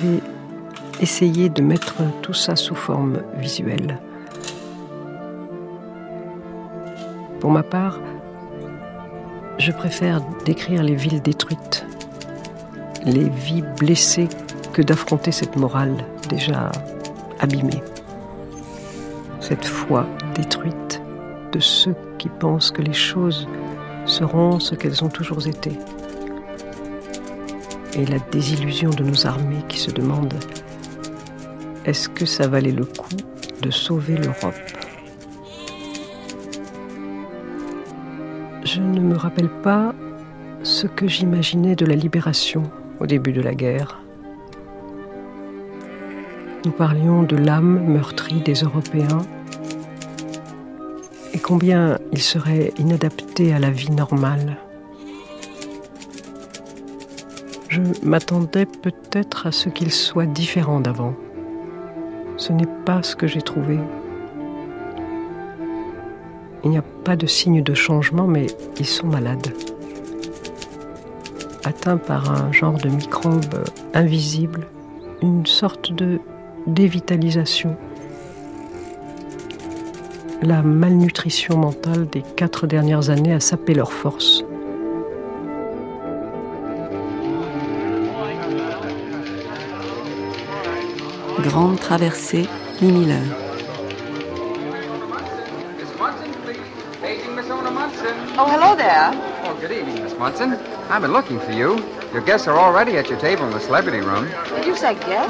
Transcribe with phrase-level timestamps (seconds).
[0.00, 0.20] vais
[1.00, 3.98] essayer de mettre tout ça sous forme visuelle.
[7.40, 7.98] Pour ma part,
[9.58, 11.86] je préfère décrire les villes détruites,
[13.04, 14.28] les vies blessées
[14.72, 15.96] que d'affronter cette morale
[16.28, 16.70] déjà
[17.40, 17.82] abîmée.
[19.40, 21.00] Cette foi détruite
[21.52, 23.48] de ceux qui pensent que les choses
[24.04, 25.72] seront ce qu'elles ont toujours été.
[27.98, 30.38] Et la désillusion de nos armées qui se demandent
[31.84, 33.16] est-ce que ça valait le coup
[33.62, 34.54] de sauver l'Europe?
[38.62, 39.94] Je ne me rappelle pas
[40.62, 42.62] ce que j'imaginais de la libération
[43.00, 44.00] au début de la guerre.
[46.64, 49.26] Nous parlions de l'âme meurtrie des Européens
[51.32, 54.58] et combien ils seraient inadaptés à la vie normale.
[57.78, 61.14] Je m'attendais peut-être à ce qu'ils soient différents d'avant.
[62.36, 63.78] Ce n'est pas ce que j'ai trouvé.
[66.64, 68.46] Il n'y a pas de signe de changement, mais
[68.80, 69.52] ils sont malades.
[71.64, 74.66] Atteints par un genre de microbe invisible,
[75.22, 76.18] une sorte de
[76.66, 77.76] dévitalisation.
[80.42, 84.44] La malnutrition mentale des quatre dernières années a sapé leur force.
[91.42, 92.48] Grande traversée,
[92.80, 93.22] Lee Miller.
[98.38, 99.10] Oh, hello there.
[99.44, 100.56] Oh, good evening, Miss Munson.
[100.90, 101.76] I've been looking for you.
[102.12, 104.26] Your guests are already at your table in the celebrity room.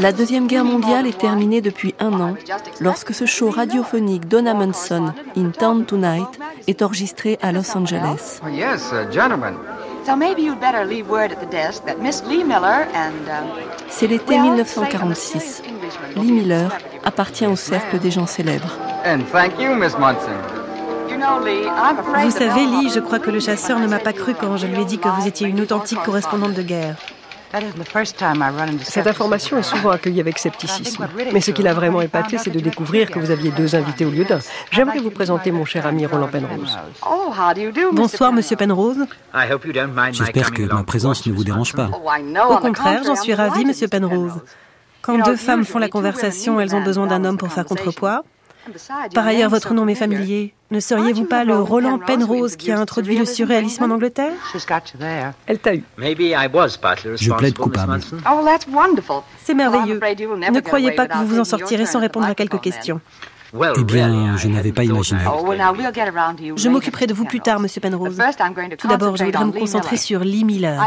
[0.00, 2.34] La Deuxième Guerre mondiale est terminée depuis un an
[2.80, 8.40] lorsque ce show radiophonique Donna Munson, In Town Tonight, est enregistré à Los Angeles.
[8.44, 9.54] Oh, yes, uh, gentlemen.
[10.08, 13.28] So maybe you'd better leave word at the desk that Miss Lee Miller and...
[13.28, 13.50] Um,
[13.90, 15.62] C'est l'été 1946.
[16.16, 16.70] Lee Miller
[17.04, 18.72] appartient au cercle des gens célèbres.
[19.04, 20.32] And thank you, Miss Munson.
[22.22, 24.80] Vous savez, Lee, je crois que le chasseur ne m'a pas cru quand je lui
[24.80, 26.96] ai dit que vous étiez une authentique correspondante de guerre.
[28.82, 31.08] Cette information est souvent accueillie avec scepticisme.
[31.32, 34.10] Mais ce qui l'a vraiment épaté, c'est de découvrir que vous aviez deux invités au
[34.10, 34.38] lieu d'un.
[34.70, 36.78] J'aimerais vous présenter mon cher ami Roland Penrose.
[37.92, 39.06] Bonsoir, monsieur Penrose.
[40.12, 41.90] J'espère que ma présence ne vous dérange pas.
[42.50, 44.40] Au contraire, j'en suis ravie, monsieur Penrose.
[45.00, 48.24] Quand deux femmes font la conversation, elles ont besoin d'un homme pour faire contrepoids.
[49.14, 50.54] Par ailleurs, votre nom m'est familier.
[50.70, 54.32] Ne seriez-vous pas le Roland Penrose qui a introduit le surréalisme en Angleterre?
[55.46, 55.84] Elle t'a eu.
[55.98, 58.00] Je plaide coupable.
[59.42, 60.00] C'est merveilleux.
[60.52, 63.00] Ne croyez pas que vous vous en sortirez sans répondre à quelques questions.
[63.54, 65.20] Eh bien, je n'avais pas imaginé.
[66.56, 68.18] Je m'occuperai de vous plus tard, Monsieur Penrose.
[68.76, 70.82] Tout d'abord, je voudrais me concentrer sur Lee Miller.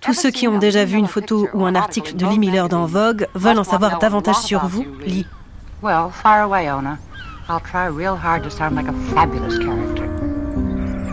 [0.00, 2.86] Tous ceux qui ont déjà vu une photo ou un article de Lee Miller dans
[2.86, 5.26] Vogue veulent en savoir davantage sur vous, Lee.
[5.84, 6.98] Well, fire away, Ona.
[7.46, 10.08] I'll try real hard to sound like a fabulous character.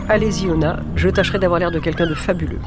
[0.08, 0.80] Allez-y, Ona.
[0.96, 2.62] Je tâcherai d'avoir l'air de quelqu'un de fabuleux.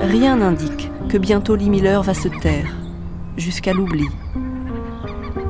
[0.00, 2.72] Rien n'indique que bientôt Lee Miller va se taire,
[3.36, 4.06] jusqu'à l'oubli.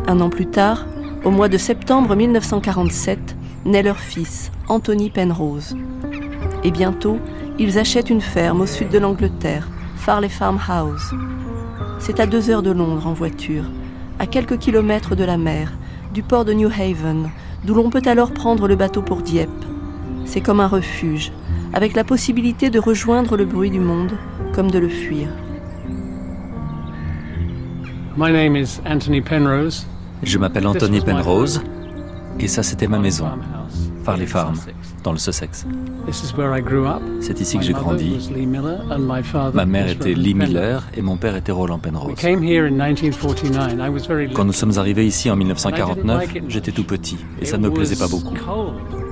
[0.06, 0.86] Un an plus tard,
[1.24, 5.76] au mois de septembre 1947, naît leur fils, Anthony Penrose.
[6.64, 7.18] Et bientôt,
[7.58, 11.14] ils achètent une ferme au sud de l'Angleterre, Farley Farmhouse.
[11.98, 13.64] C'est à deux heures de Londres en voiture,
[14.22, 15.72] à quelques kilomètres de la mer,
[16.14, 17.28] du port de New Haven,
[17.64, 19.50] d'où l'on peut alors prendre le bateau pour Dieppe.
[20.26, 21.32] C'est comme un refuge,
[21.72, 24.12] avec la possibilité de rejoindre le bruit du monde,
[24.54, 25.26] comme de le fuir.
[30.22, 31.60] Je m'appelle Anthony Penrose,
[32.38, 33.26] et ça c'était ma maison,
[34.04, 34.54] Farley Farm,
[35.02, 35.66] dans le Sussex.
[37.20, 38.30] C'est ici que j'ai grandi.
[39.54, 42.14] Ma mère était Lee Miller et mon père était Roland Penrose.
[44.34, 47.96] Quand nous sommes arrivés ici en 1949, j'étais tout petit et ça ne me plaisait
[47.96, 48.34] pas beaucoup.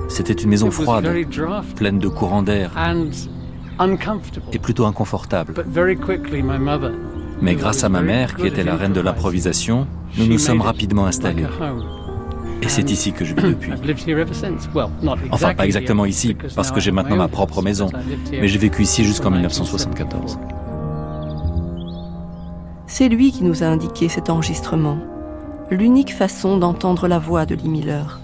[0.09, 1.09] C'était une maison froide,
[1.75, 2.71] pleine de courants d'air
[4.51, 5.53] et plutôt inconfortable.
[7.41, 11.05] Mais grâce à ma mère, qui était la reine de l'improvisation, nous nous sommes rapidement
[11.05, 11.45] installés.
[12.61, 13.71] Et c'est ici que je vis depuis.
[15.31, 17.89] Enfin, pas exactement ici, parce que j'ai maintenant ma propre maison,
[18.31, 20.37] mais j'ai vécu ici jusqu'en 1974.
[22.87, 24.97] C'est lui qui nous a indiqué cet enregistrement,
[25.69, 28.19] l'unique façon d'entendre la voix de Lee Miller.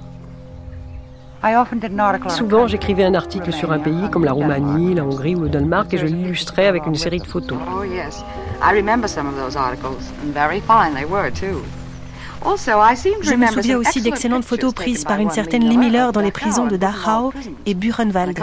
[2.29, 5.93] Souvent, j'écrivais un article sur un pays comme la Roumanie, la Hongrie ou le Danemark
[5.93, 7.57] et je l'illustrais avec une série de photos.
[12.43, 16.67] Je me souviens aussi d'excellentes photos prises par une certaine Lee Miller dans les prisons
[16.67, 17.33] de Dachau
[17.65, 18.39] et Buchenwald,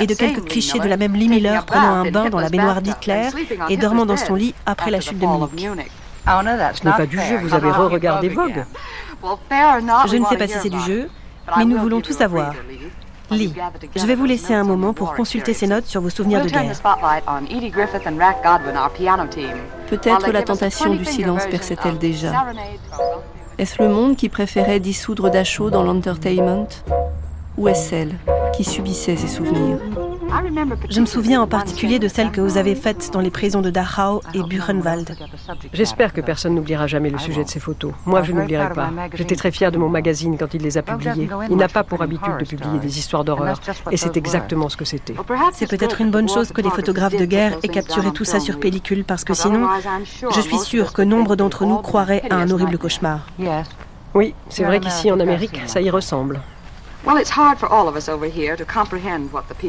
[0.00, 2.82] et de quelques clichés de la même Lee Miller prenant un bain dans la baignoire
[2.82, 3.28] d'Hitler
[3.68, 5.90] et dormant dans son lit après la chute de Munich.
[6.26, 8.64] Ce n'est pas du jeu, vous avez re-regardé Vogue.
[10.06, 11.08] Je ne sais pas si c'est du jeu,
[11.56, 12.54] mais nous voulons tout savoir.
[13.30, 13.54] Lee,
[13.96, 16.72] je vais vous laisser un moment pour consulter ces notes sur vos souvenirs de guerre.
[19.88, 22.46] Peut-être la tentation du silence perçait-elle déjà.
[23.56, 26.68] Est-ce le monde qui préférait dissoudre Dachau dans l'entertainment?
[27.56, 28.14] Ou est-ce elle
[28.52, 29.78] qui subissait ses souvenirs?
[30.90, 33.70] Je me souviens en particulier de celles que vous avez faites dans les prisons de
[33.70, 35.16] Dachau et Buchenwald.
[35.72, 37.92] J'espère que personne n'oubliera jamais le sujet de ces photos.
[38.06, 38.90] Moi, je n'oublierai pas.
[39.14, 41.28] J'étais très fière de mon magazine quand il les a publiées.
[41.50, 43.60] Il n'a pas pour habitude de publier des histoires d'horreur,
[43.90, 45.14] et c'est exactement ce que c'était.
[45.52, 48.58] C'est peut-être une bonne chose que les photographes de guerre aient capturé tout ça sur
[48.58, 49.68] pellicule, parce que sinon,
[50.34, 53.26] je suis sûre que nombre d'entre nous croiraient à un horrible cauchemar.
[54.14, 56.40] Oui, c'est vrai qu'ici en Amérique, ça y ressemble.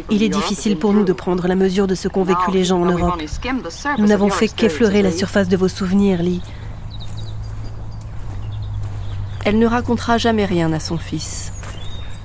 [0.09, 2.81] Il est difficile pour nous de prendre la mesure de ce qu'ont vécu les gens
[2.81, 3.21] en Europe.
[3.97, 6.41] Nous n'avons fait qu'effleurer la surface de vos souvenirs, Lee.
[9.43, 11.51] Elle ne racontera jamais rien à son fils.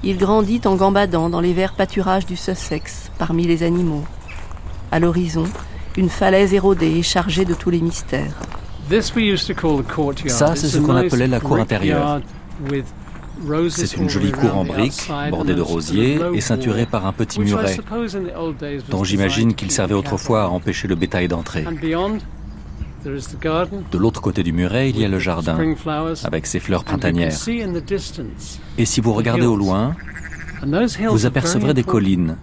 [0.03, 4.05] Il grandit en gambadant dans les verts pâturages du Sussex, parmi les animaux.
[4.91, 5.45] À l'horizon,
[5.97, 8.35] une falaise érodée et chargée de tous les mystères.
[10.29, 12.21] Ça, c'est ce qu'on appelait la cour intérieure.
[13.71, 17.79] C'est une jolie cour en briques, bordée de rosiers et ceinturée par un petit muret,
[18.89, 21.65] dont j'imagine qu'il servait autrefois à empêcher le bétail d'entrer.
[23.05, 25.59] De l'autre côté du muret, il y a le jardin,
[26.25, 27.37] avec ses fleurs printanières.
[28.77, 29.97] Et si vous regardez au loin,
[31.09, 32.37] vous apercevrez des collines.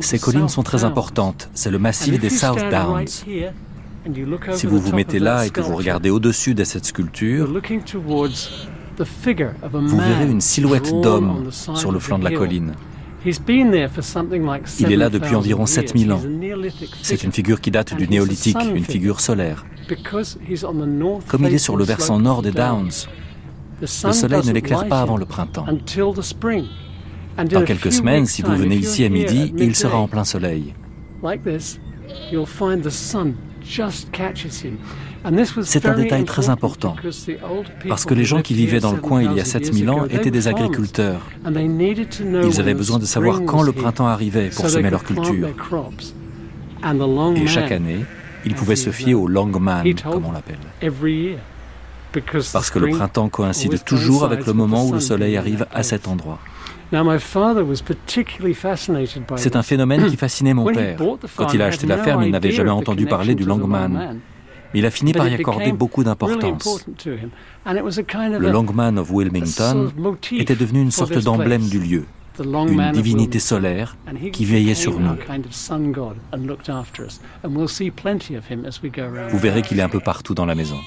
[0.00, 1.50] Ces collines sont très importantes.
[1.54, 3.06] C'est le massif des South Downs.
[4.52, 7.52] Si vous vous mettez là et que vous regardez au-dessus de cette sculpture,
[9.72, 12.74] vous verrez une silhouette d'homme sur le flanc de la colline.
[13.24, 16.20] Il est là depuis environ 7000 ans.
[17.02, 19.66] C'est une figure qui date du néolithique, une figure solaire.
[21.28, 22.90] Comme il est sur le versant nord des Downs,
[23.80, 25.66] le soleil ne l'éclaire pas avant le printemps.
[27.36, 30.74] Dans quelques semaines, si vous venez ici à midi, il sera en plein soleil.
[35.62, 36.94] C'est un détail très important,
[37.88, 40.30] parce que les gens qui vivaient dans le coin il y a 7000 ans étaient
[40.30, 41.20] des agriculteurs.
[41.44, 45.48] Ils avaient besoin de savoir quand le printemps arrivait pour semer leur culture.
[47.36, 48.04] Et chaque année,
[48.44, 50.58] ils pouvaient se fier au Langman, comme on l'appelle.
[52.52, 56.06] Parce que le printemps coïncide toujours avec le moment où le soleil arrive à cet
[56.08, 56.38] endroit.
[59.36, 60.98] C'est un phénomène qui fascinait mon père.
[61.36, 64.18] Quand il a acheté la ferme, il n'avait jamais entendu parler du Langman.
[64.74, 66.86] il a fini par y accorder beaucoup d'importance.
[67.66, 69.90] Le Longman of Wilmington
[70.32, 72.04] était devenu une sorte d'emblème du lieu,
[72.38, 73.96] une divinité solaire
[74.32, 75.16] qui veillait sur nous.
[79.30, 80.78] Vous verrez qu'il est un peu partout dans la maison.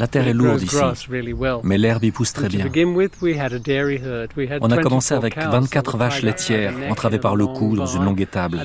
[0.00, 0.78] La terre est lourde ici,
[1.62, 2.64] mais l'herbe y pousse très bien.
[4.62, 8.62] On a commencé avec 24 vaches laitières entravées par le cou dans une longue étable.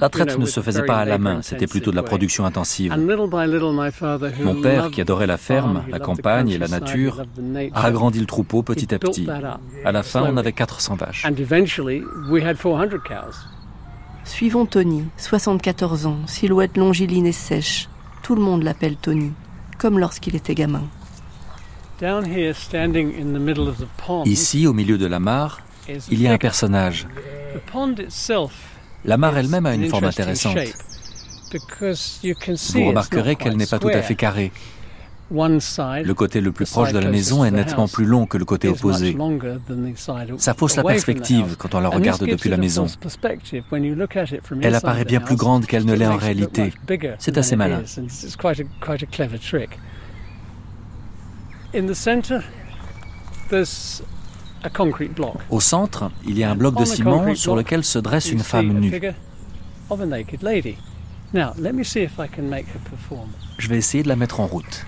[0.00, 2.96] La traite ne se faisait pas à la main, c'était plutôt de la production intensive.
[4.42, 7.24] Mon père, qui adorait la ferme, la campagne et la nature,
[7.74, 9.28] a agrandi le troupeau petit à petit.
[9.84, 11.26] À la fin, on avait 400 vaches.
[14.24, 17.88] Suivons Tony, 74 ans, silhouette longiligne et sèche.
[18.28, 19.32] Tout le monde l'appelle Tony,
[19.78, 20.82] comme lorsqu'il était gamin.
[24.26, 25.62] Ici, au milieu de la mare,
[26.10, 27.08] il y a un personnage.
[29.06, 30.58] La mare elle-même a une forme intéressante.
[32.74, 34.52] Vous remarquerez qu'elle n'est pas tout à fait carrée.
[35.30, 38.68] Le côté le plus proche de la maison est nettement plus long que le côté
[38.68, 39.16] opposé.
[40.38, 42.86] Ça fausse la perspective quand on la regarde depuis la maison.
[44.62, 46.72] Elle apparaît bien plus grande qu'elle ne l'est en réalité.
[47.18, 47.82] C'est assez malin.
[55.50, 58.80] Au centre, il y a un bloc de ciment sur lequel se dresse une femme
[58.80, 59.00] nue.
[63.58, 64.86] Je vais essayer de la mettre en route.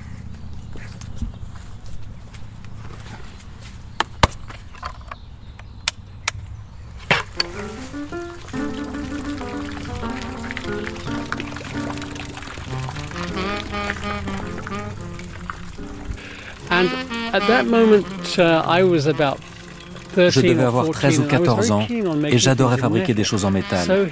[20.16, 21.86] Je devais avoir 13 ou 14 ans
[22.26, 24.08] et j'adorais fabriquer des choses en métal.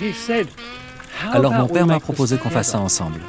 [1.33, 3.21] Alors mon père m'a proposé qu'on fasse ça ensemble.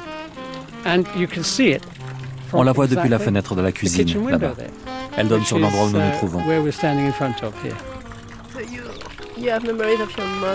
[2.52, 4.54] On la voit depuis la fenêtre de la cuisine, là-bas.
[5.16, 6.42] Elle donne sur l'endroit où nous nous trouvons.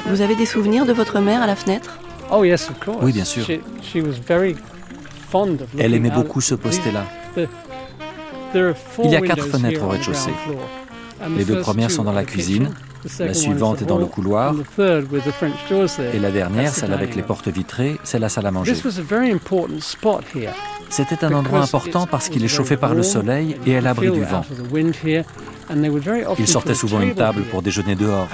[0.07, 1.97] Vous avez des souvenirs de votre mère à la fenêtre?
[2.31, 2.43] Oh,
[3.01, 3.45] Oui, bien sûr.
[5.77, 7.05] Elle aimait beaucoup ce poster-là.
[9.03, 10.33] Il y a quatre fenêtres au rez-de-chaussée.
[11.37, 12.71] Les deux premières sont dans la cuisine,
[13.19, 18.19] la suivante est dans le couloir, et la dernière, celle avec les portes vitrées, c'est
[18.19, 18.73] la salle à manger.
[20.89, 24.23] C'était un endroit important parce qu'il est chauffé par le soleil et à l'abri du
[24.23, 24.45] vent.
[26.37, 28.27] Il sortait souvent une table pour déjeuner dehors.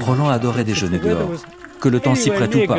[0.00, 1.30] Roland adorait déjeuner dehors.
[1.80, 2.78] Que le temps s'y prête ou pas.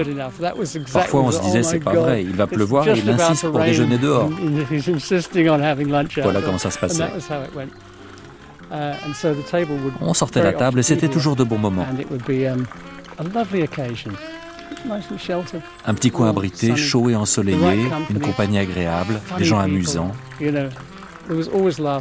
[0.94, 3.98] Parfois, on se disait, c'est pas vrai, il va pleuvoir et il insiste pour déjeuner
[3.98, 4.30] dehors.
[6.24, 7.04] Voilà comment ça se passait.
[10.02, 11.86] On sortait la table et c'était toujours de bons moments.
[15.86, 17.58] Un petit coin abrité, chaud et ensoleillé,
[18.10, 20.12] une compagnie agréable, des gens amusants.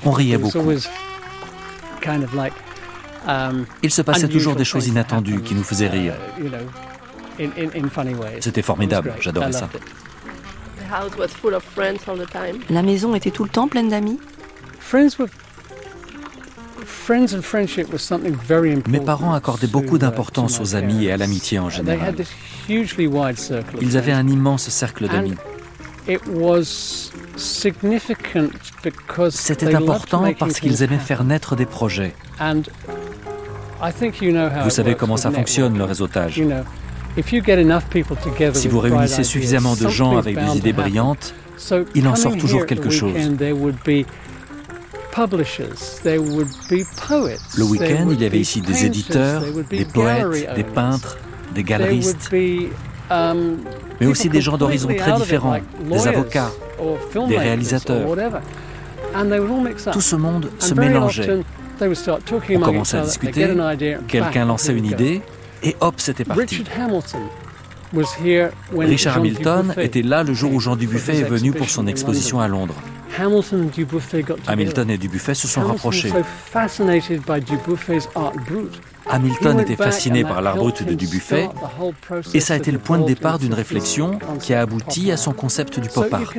[0.04, 0.58] On riait beaucoup.
[3.82, 6.14] Il se passait toujours des choses inattendues qui nous faisaient rire.
[8.40, 9.68] C'était formidable, j'adorais ça.
[12.68, 14.18] La maison était tout le temps pleine d'amis
[18.88, 22.14] mes parents accordaient beaucoup d'importance aux amis et à l'amitié en général.
[23.80, 25.34] Ils avaient un immense cercle d'amis.
[29.30, 32.14] C'était important parce qu'ils aimaient faire naître des projets.
[34.64, 36.42] Vous savez comment ça fonctionne, le réseautage.
[38.54, 41.34] Si vous réunissez suffisamment de gens avec des idées brillantes,
[41.94, 43.14] il en sort toujours quelque chose.
[47.56, 51.18] Le week-end, il y avait ici des éditeurs, des poètes, des peintres,
[51.54, 52.30] des galeristes,
[53.10, 53.56] um,
[54.00, 55.56] mais aussi des gens d'horizons très différents,
[55.90, 56.50] des avocats,
[57.28, 58.06] des réalisateurs.
[59.92, 61.40] Tout ce monde se mélangeait.
[61.80, 63.48] On commençait à discuter,
[64.06, 65.22] quelqu'un lançait une idée,
[65.62, 66.64] et hop, c'était parti.
[68.72, 72.48] Richard Hamilton était là le jour où Jean Dubuffet est venu pour son exposition à
[72.48, 72.74] Londres.
[74.46, 76.12] Hamilton et Dubuffet se sont rapprochés.
[79.08, 81.48] Hamilton était fasciné par l'art brut de Dubuffet
[82.32, 85.32] et ça a été le point de départ d'une réflexion qui a abouti à son
[85.32, 86.32] concept du pop art.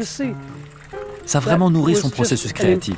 [1.25, 2.95] Ça a vraiment nourri son processus créatif.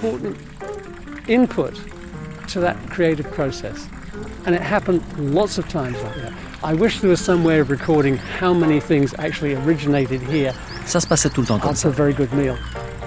[4.45, 6.33] And it happened lots of times like that.
[6.63, 10.53] I wish there was some way of recording how many things actually originated here.
[10.85, 11.89] Ça se passait tout le temps comme ça.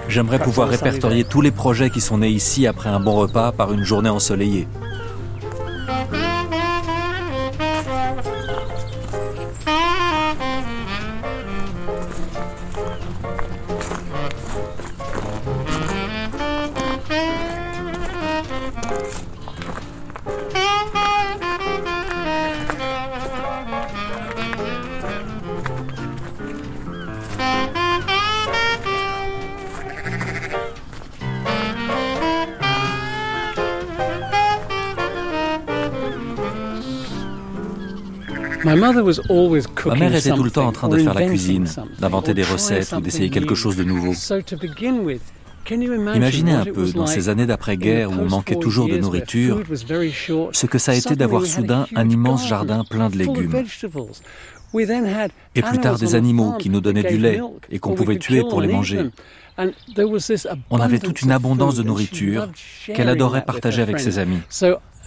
[0.09, 3.73] J'aimerais pouvoir répertorier tous les projets qui sont nés ici après un bon repas par
[3.73, 4.67] une journée ensoleillée.
[39.85, 41.67] Ma mère était tout le temps en train de faire la cuisine,
[41.99, 44.13] d'inventer des recettes ou d'essayer quelque chose de nouveau.
[45.69, 49.61] Imaginez un peu, dans ces années d'après-guerre où on manquait toujours de nourriture,
[50.51, 53.63] ce que ça a été d'avoir soudain un immense jardin plein de légumes.
[55.55, 58.61] Et plus tard des animaux qui nous donnaient du lait et qu'on pouvait tuer pour
[58.61, 59.09] les manger.
[60.69, 62.49] On avait toute une abondance de nourriture
[62.93, 64.39] qu'elle adorait partager avec ses amis.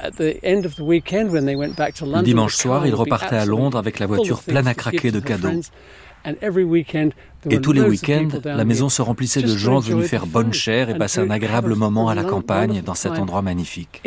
[0.02, 5.60] Le dimanche soir, il repartait à Londres avec la voiture pleine à craquer de cadeaux.
[7.48, 10.98] Et tous les week-ends, la maison se remplissait de gens venus faire bonne chère et
[10.98, 14.02] passer un agréable moment à la campagne dans cet endroit magnifique.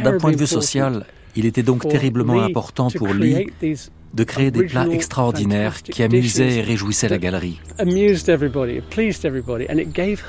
[0.00, 3.46] D'un point de vue social, il était donc terriblement important pour lui
[4.14, 7.60] de créer des plats extraordinaires qui amusaient et réjouissaient la galerie.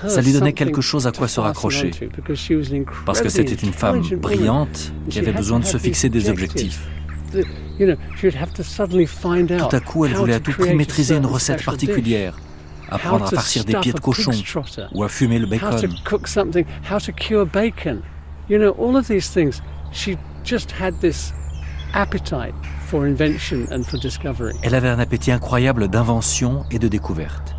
[0.07, 1.91] Ça lui donnait quelque chose à quoi se raccrocher,
[3.05, 6.81] parce que c'était une femme brillante qui avait besoin de se fixer des objectifs.
[9.69, 12.37] Tout à coup, elle voulait à tout prix maîtriser une recette particulière,
[12.89, 14.31] apprendre à farcir des pieds de cochon
[14.93, 15.69] ou à fumer le bacon.
[24.63, 27.55] Elle avait un appétit incroyable d'invention et de découverte.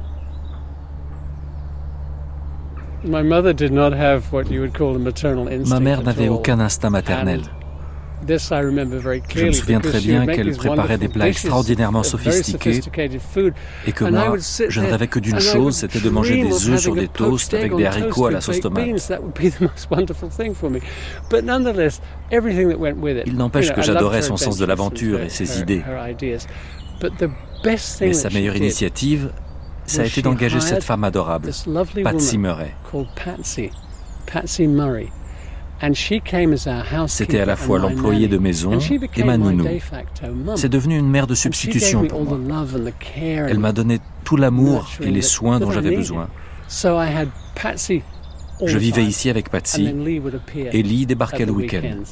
[5.67, 7.43] Ma mère n'avait aucun instinct maternel.
[8.27, 12.81] Je me souviens très bien qu'elle préparait des plats extraordinairement sophistiqués
[13.87, 14.37] et que moi,
[14.69, 17.75] je ne rêvais que d'une chose, c'était de manger des œufs sur des toasts avec
[17.77, 18.87] des haricots à la sauce tomate.
[23.27, 25.83] Il n'empêche que j'adorais son sens de l'aventure et ses idées.
[27.63, 29.31] Mais sa meilleure initiative,
[29.87, 31.51] ça a été d'engager cette femme adorable,
[32.03, 32.75] Patsy Murray.
[37.07, 38.79] C'était à la fois l'employé de maison
[39.17, 39.67] et ma nounou.
[40.57, 42.67] C'est devenu une mère de substitution pour moi.
[43.25, 46.29] Elle m'a donné tout l'amour et les soins dont j'avais besoin.
[48.67, 49.95] Je vivais ici avec Patsy
[50.57, 52.03] et Lee débarquait le week-end.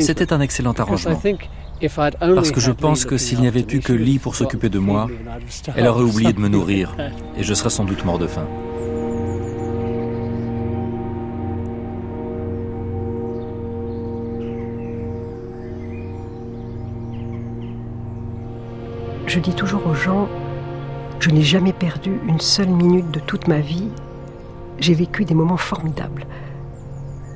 [0.00, 1.20] C'était un excellent arrangement.
[2.34, 5.08] Parce que je pense que s'il n'y avait eu que Lee pour s'occuper de moi,
[5.76, 6.96] elle aurait oublié de me nourrir
[7.36, 8.46] et je serais sans doute mort de faim.
[19.28, 20.26] Je dis toujours aux gens,
[21.20, 23.88] je n'ai jamais perdu une seule minute de toute ma vie.
[24.78, 26.26] J'ai vécu des moments formidables.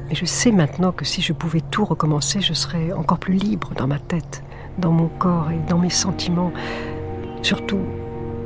[0.09, 3.73] Mais je sais maintenant que si je pouvais tout recommencer, je serais encore plus libre
[3.77, 4.43] dans ma tête,
[4.79, 6.51] dans mon corps et dans mes sentiments.
[7.43, 7.83] Surtout,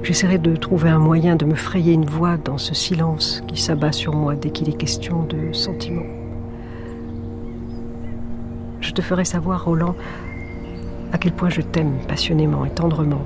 [0.02, 3.92] j'essaierai de trouver un moyen de me frayer une voie dans ce silence qui s'abat
[3.92, 6.02] sur moi dès qu'il est question de sentiments.
[8.80, 9.94] Je te ferai savoir, Roland,
[11.16, 13.22] à quel point je t'aime passionnément et tendrement.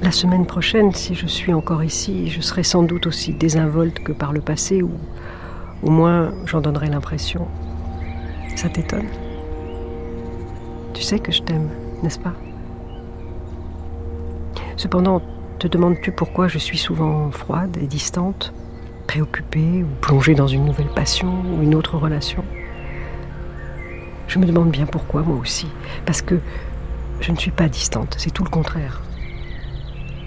[0.00, 4.12] La semaine prochaine, si je suis encore ici, je serai sans doute aussi désinvolte que
[4.12, 4.92] par le passé, ou
[5.82, 7.48] au moins j'en donnerai l'impression.
[8.54, 9.08] Ça t'étonne?
[10.92, 11.68] Tu sais que je t'aime,
[12.04, 12.34] n'est-ce pas?
[14.76, 15.20] Cependant,
[15.58, 18.54] te demandes-tu pourquoi je suis souvent froide et distante,
[19.08, 22.44] préoccupée ou plongée dans une nouvelle passion ou une autre relation?
[24.28, 25.68] Je me demande bien pourquoi, moi aussi.
[26.06, 26.40] Parce que
[27.20, 29.02] je ne suis pas distante, c'est tout le contraire.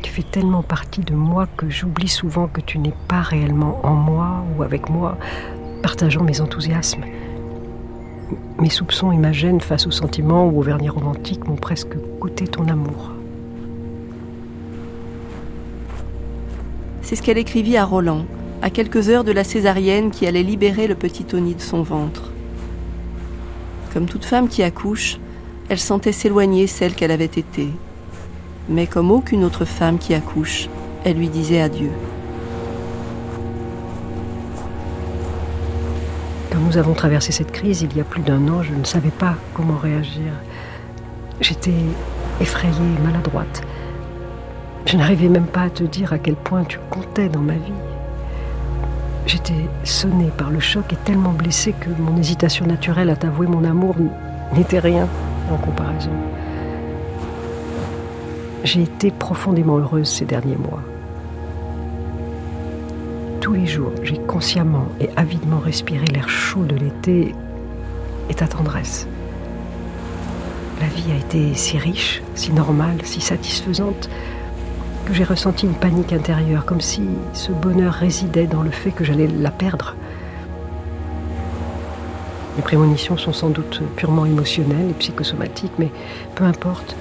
[0.02, 3.94] Tu fais tellement partie de moi que j'oublie souvent que tu n'es pas réellement en
[3.94, 5.18] moi ou avec moi,
[5.82, 7.04] partageant mes enthousiasmes.
[8.60, 12.48] Mes soupçons et ma gêne face aux sentiments ou aux vernis romantiques m'ont presque goûté
[12.48, 13.12] ton amour.
[17.02, 18.26] C'est ce qu'elle écrivit à Roland,
[18.62, 22.27] à quelques heures de la césarienne qui allait libérer le petit Tony de son ventre.
[23.98, 25.18] Comme toute femme qui accouche,
[25.70, 27.70] elle sentait s'éloigner celle qu'elle avait été.
[28.70, 30.70] Mais comme aucune autre femme qui accouche,
[31.04, 31.90] elle lui disait adieu.
[36.52, 39.10] Quand nous avons traversé cette crise il y a plus d'un an, je ne savais
[39.10, 40.32] pas comment réagir.
[41.42, 41.74] J'étais
[42.40, 43.64] effrayée maladroite.
[44.86, 47.97] Je n'arrivais même pas à te dire à quel point tu comptais dans ma vie.
[49.28, 53.66] J'étais sonnée par le choc et tellement blessée que mon hésitation naturelle à t'avouer mon
[53.66, 53.98] amour
[54.56, 55.06] n'était rien
[55.52, 56.12] en comparaison.
[58.64, 60.82] J'ai été profondément heureuse ces derniers mois.
[63.42, 67.36] Tous les jours, j'ai consciemment et avidement respiré l'air chaud de l'été
[68.30, 69.10] et ta tendresse.
[70.80, 74.10] La vie a été si riche, si normale, si satisfaisante
[75.14, 77.02] j'ai ressenti une panique intérieure, comme si
[77.34, 79.96] ce bonheur résidait dans le fait que j'allais la perdre.
[82.58, 85.92] Les prémonitions sont sans doute purement émotionnelles et psychosomatiques, mais
[86.36, 86.96] peu importe.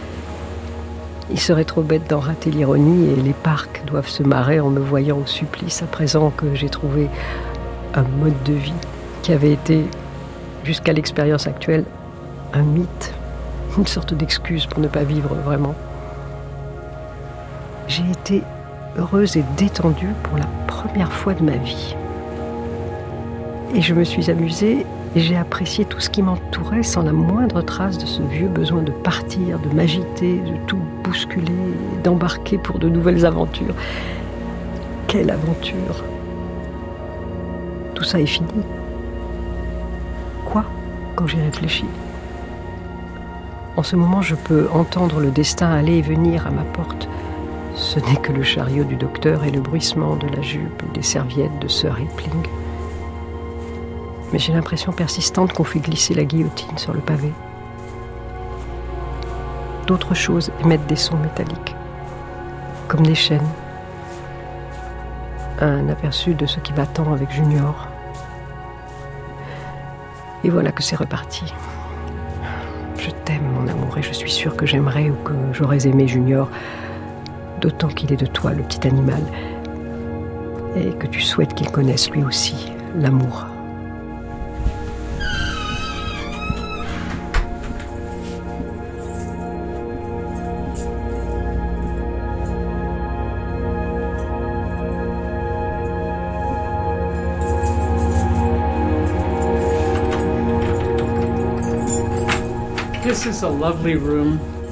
[1.31, 4.81] Il serait trop bête d'en rater l'ironie et les parcs doivent se marrer en me
[4.81, 7.09] voyant au supplice à présent que j'ai trouvé
[7.95, 8.73] un mode de vie
[9.23, 9.85] qui avait été,
[10.62, 11.85] jusqu'à l'expérience actuelle,
[12.53, 13.12] un mythe,
[13.77, 15.75] une sorte d'excuse pour ne pas vivre vraiment
[17.88, 18.42] j'ai été
[18.99, 21.94] heureuse et détendue pour la première fois de ma vie.
[23.75, 27.62] Et je me suis amusée et j'ai apprécié tout ce qui m'entourait sans la moindre
[27.62, 31.53] trace de ce vieux besoin de partir, de m'agiter, de tout bousculer,
[32.05, 33.75] d'embarquer pour de nouvelles aventures.
[35.07, 36.05] Quelle aventure
[37.94, 38.49] Tout ça est fini.
[40.44, 40.64] Quoi
[41.14, 41.87] quand j'y réfléchis?
[43.77, 47.09] En ce moment, je peux entendre le destin aller et venir à ma porte
[47.76, 51.02] ce n'est que le chariot du docteur et le bruissement de la jupe et des
[51.02, 52.46] serviettes de Sir Hipling.
[54.32, 57.32] Mais j'ai l'impression persistante qu'on fait glisser la guillotine sur le pavé.
[59.86, 61.76] D'autres choses émettent des sons métalliques,
[62.88, 63.46] comme des chaînes.
[65.60, 67.88] Un aperçu de ce qui m'attend avec Junior.
[70.44, 71.52] Et voilà que c'est reparti.
[72.98, 76.48] Je t'aime, mon amour, et je suis sûre que j'aimerais ou que j'aurais aimé Junior
[77.61, 79.23] d'autant qu'il est de toi, le petit animal.
[80.77, 83.47] et que tu souhaites qu'il connaisse lui aussi l'amour.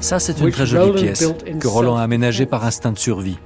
[0.05, 3.39] Ça, c'est une très jolie pièce que Roland a aménagée par instinct de survie.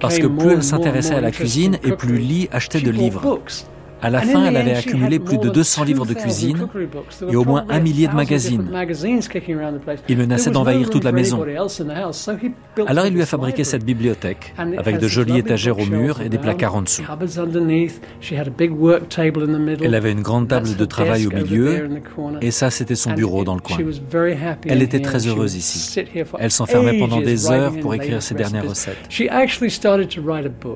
[0.00, 3.38] Parce que plus elle s'intéressait à la cuisine et plus Lee achetait de livres.
[4.04, 6.68] À la fin, elle avait accumulé plus de 200 livres de cuisine
[7.30, 8.70] et au moins un millier de magazines.
[10.10, 11.42] Il menaçait d'envahir toute la maison.
[12.86, 16.36] Alors il lui a fabriqué cette bibliothèque avec de jolies étagères au mur et des
[16.36, 17.02] placards en dessous.
[19.80, 21.88] Elle avait une grande table de travail au milieu
[22.42, 23.78] et ça c'était son bureau dans le coin.
[24.66, 26.04] Elle était très heureuse ici.
[26.38, 28.98] Elle s'enfermait pendant des heures pour écrire ses dernières recettes.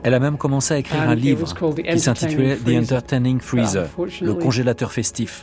[0.03, 3.89] Elle a même commencé à écrire un livre qui s'intitulait The Entertainment Freezer,
[4.21, 5.43] le congélateur festif.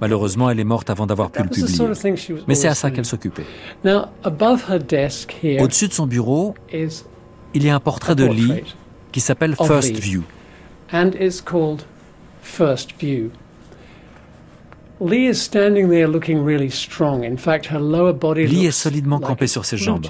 [0.00, 1.78] Malheureusement, elle est morte avant d'avoir pu le publier.
[2.48, 3.44] Mais c'est à ça qu'elle s'occupait.
[5.60, 8.62] Au-dessus de son bureau, il y a un portrait de Lee
[9.12, 10.22] qui s'appelle First View.
[18.36, 20.06] Lee est solidement campé sur ses jambes.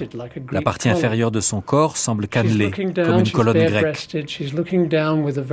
[0.51, 4.07] La partie inférieure de son corps semble cannelée, comme une colonne grecque.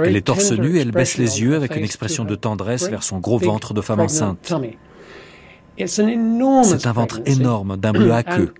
[0.04, 3.02] Elle est torse nu et elle baisse les yeux avec une expression de tendresse vers
[3.02, 4.54] son gros ventre de femme enceinte.
[5.78, 8.52] C'est un ventre énorme, d'un bleu aqueux.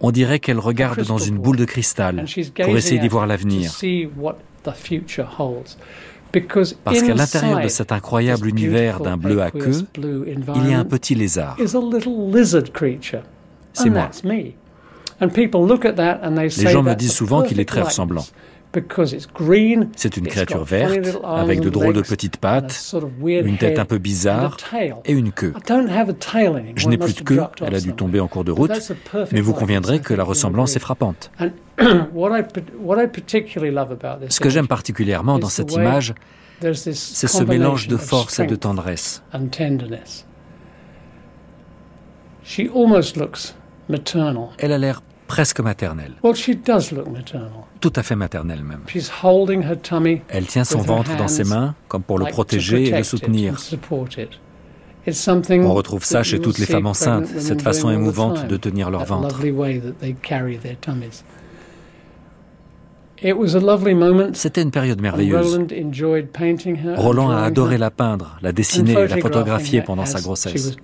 [0.00, 2.24] On dirait qu'elle regarde dans une boule de cristal
[2.62, 3.72] pour essayer d'y voir l'avenir.
[6.84, 10.84] Parce qu'à l'intérieur de cet incroyable univers d'un bleu à queue, il y a un
[10.84, 11.56] petit lézard.
[13.72, 14.10] C'est moi.
[15.20, 18.24] Les gens me disent souvent qu'il est très ressemblant.
[19.96, 22.94] C'est une créature verte, avec de drôles de petites pattes,
[23.26, 24.58] une tête un peu bizarre
[25.06, 25.54] et une queue.
[26.76, 28.72] Je n'ai plus de queue, elle a dû tomber en cours de route,
[29.32, 31.30] mais vous conviendrez que la ressemblance est frappante.
[34.28, 36.14] Ce que j'aime particulièrement dans cette image,
[36.60, 39.22] c'est ce mélange de force et de tendresse.
[44.58, 46.14] Elle a l'air presque maternelle.
[47.80, 48.80] Tout à fait maternelle même.
[50.28, 53.56] Elle tient son ventre dans ses mains comme pour le protéger et le soutenir.
[55.06, 59.38] On retrouve ça chez toutes les femmes enceintes, cette façon émouvante de tenir leur ventre.
[64.34, 65.58] C'était une période merveilleuse.
[66.96, 70.76] Roland a adoré la peindre, la dessiner, la photographier pendant sa grossesse.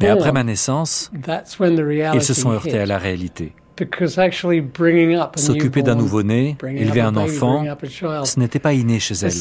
[0.00, 1.10] Mais après ma naissance,
[2.14, 3.52] ils se sont heurtés à la réalité.
[5.36, 7.64] S'occuper d'un nouveau-né, élever un enfant,
[8.24, 9.32] ce n'était pas inné chez elle.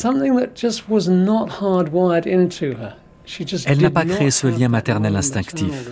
[3.65, 5.89] Elle n'a pas créé ce lien maternel instinctif.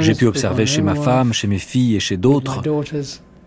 [0.00, 2.62] J'ai pu observer chez ma femme, chez mes filles et chez d'autres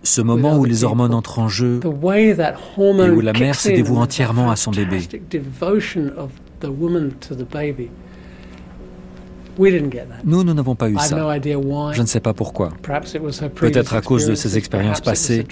[0.04, 4.50] ce moment où les hormones entrent en jeu et où la mère se dévoue entièrement
[4.50, 5.02] à son bébé.
[10.24, 11.40] Nous, nous n'avons pas eu ça.
[11.94, 12.70] Je ne sais pas pourquoi.
[13.56, 15.46] Peut-être à cause de ses expériences passées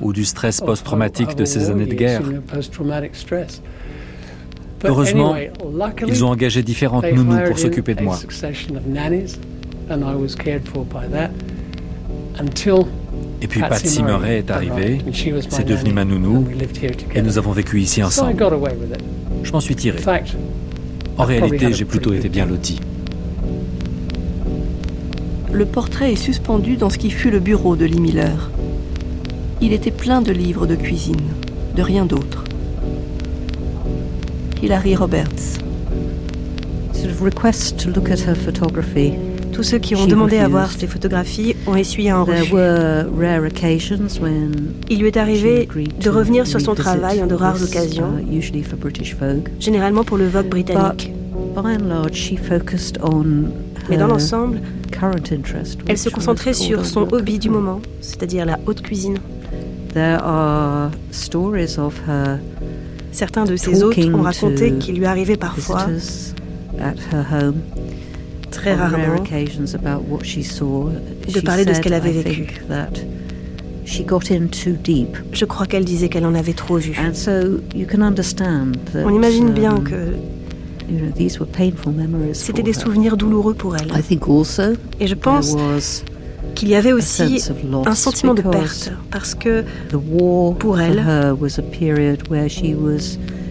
[0.00, 2.22] ou du stress post-traumatique de ces années de guerre.
[4.84, 5.36] Heureusement,
[6.06, 8.18] ils ont engagé différentes nounous pour s'occuper de moi.
[13.42, 14.98] Et puis Patsy Murray est arrivée,
[15.48, 16.46] c'est devenu ma nounou,
[17.14, 18.36] et nous avons vécu ici ensemble.
[19.42, 19.98] Je m'en suis tiré.
[21.18, 22.80] En réalité, j'ai plutôt été bien loti.
[25.52, 28.50] Le portrait est suspendu dans ce qui fut le bureau de Lee Miller.
[29.60, 31.20] Il était plein de livres de cuisine,
[31.76, 32.44] de rien d'autre.
[34.62, 35.58] Hilary Roberts.
[39.52, 42.54] Tous ceux qui ont demandé à voir ses photographies ont essuyé un refus.
[44.88, 45.68] Il lui est arrivé
[46.00, 48.40] de revenir sur son travail en de rares occasions, uh,
[49.58, 51.12] généralement pour le Vogue britannique.
[53.90, 54.60] Mais dans l'ensemble,
[55.88, 59.18] elle se concentrait sur son hobby du moment, c'est-à-dire la haute cuisine.
[63.12, 65.86] Certains de ses hôtes ont raconté qu'il lui arrivait parfois,
[68.50, 72.62] très rarement, de parler de ce qu'elle avait vécu.
[75.32, 76.96] Je crois qu'elle disait qu'elle en avait trop vu.
[78.94, 80.14] On imagine bien um, que
[82.32, 83.92] C'était des souvenirs douloureux pour elle.
[85.00, 85.54] Et je pense
[86.54, 87.42] qu'il y avait aussi
[87.86, 89.64] un sentiment de perte, parce que
[90.58, 91.02] pour elle,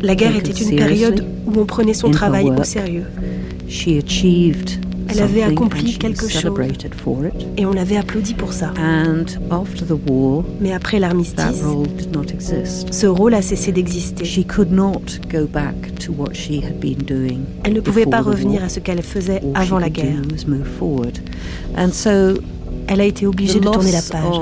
[0.01, 3.05] la guerre était une période où on prenait son travail au sérieux.
[5.13, 6.53] Elle avait accompli quelque chose
[7.57, 8.73] et on l'avait applaudi pour ça.
[10.61, 11.63] Mais après l'armistice,
[12.91, 14.23] ce rôle a cessé d'exister.
[17.63, 20.21] Elle ne pouvait pas revenir à ce qu'elle faisait avant la guerre.
[22.87, 24.35] Elle a été obligée de tourner la page.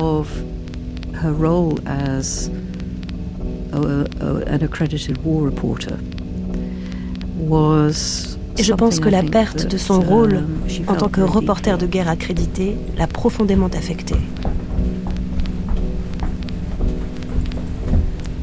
[8.58, 10.46] Et je pense que la perte de son rôle um,
[10.88, 14.18] en tant que reporter de guerre accrédité l'a profondément affectée.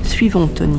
[0.03, 0.79] Suivons Tony.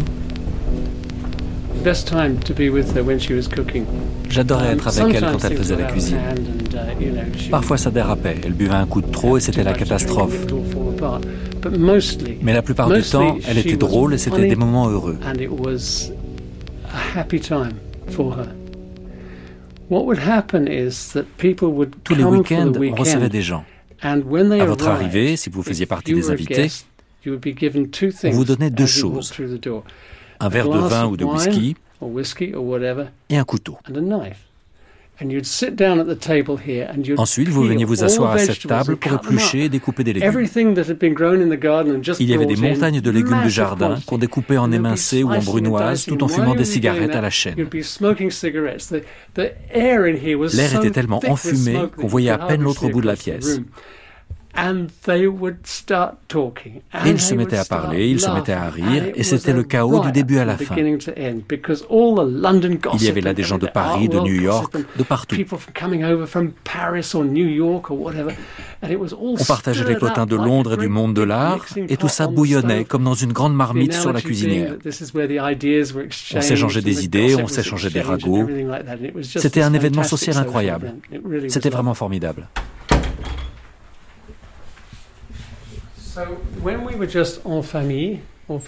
[4.29, 6.17] J'adorais être avec elle quand elle faisait la cuisine.
[6.99, 10.45] Uh, Parfois ça dérapait, elle buvait un coup de trop et c'était la catastrophe.
[12.41, 15.17] Mais la plupart du temps, elle était drôle et c'était des moments heureux.
[22.03, 23.63] Tous les week-ends, on recevait des gens.
[24.01, 24.15] À
[24.65, 26.67] votre arrivée, si vous faisiez partie des invités,
[27.25, 29.33] on vous donnait deux choses.
[30.39, 31.75] Un verre de vin ou de whisky
[33.29, 33.77] et un couteau.
[37.17, 40.29] Ensuite, vous veniez vous asseoir à cette table pour éplucher et découper des légumes.
[42.19, 45.41] Il y avait des montagnes de légumes du jardin qu'on découpait en émincés ou en
[45.41, 47.55] brunoises tout en fumant des cigarettes à la chaîne.
[50.53, 53.59] L'air était tellement enfumé qu'on voyait à peine l'autre bout de la pièce.
[57.05, 59.99] Et ils se mettaient à parler, ils se mettaient à rire, et c'était le chaos
[59.99, 60.75] du début à la fin.
[60.75, 60.97] Il
[63.03, 65.35] y avait là des gens de Paris, de New York, de partout.
[69.21, 72.85] On partageait les potins de Londres et du monde de l'art, et tout ça bouillonnait
[72.85, 74.73] comme dans une grande marmite sur la cuisinière.
[76.35, 78.47] On s'échangeait des idées, on s'échangeait des ragots.
[79.21, 80.95] C'était un événement social incroyable.
[81.47, 82.47] C'était vraiment formidable.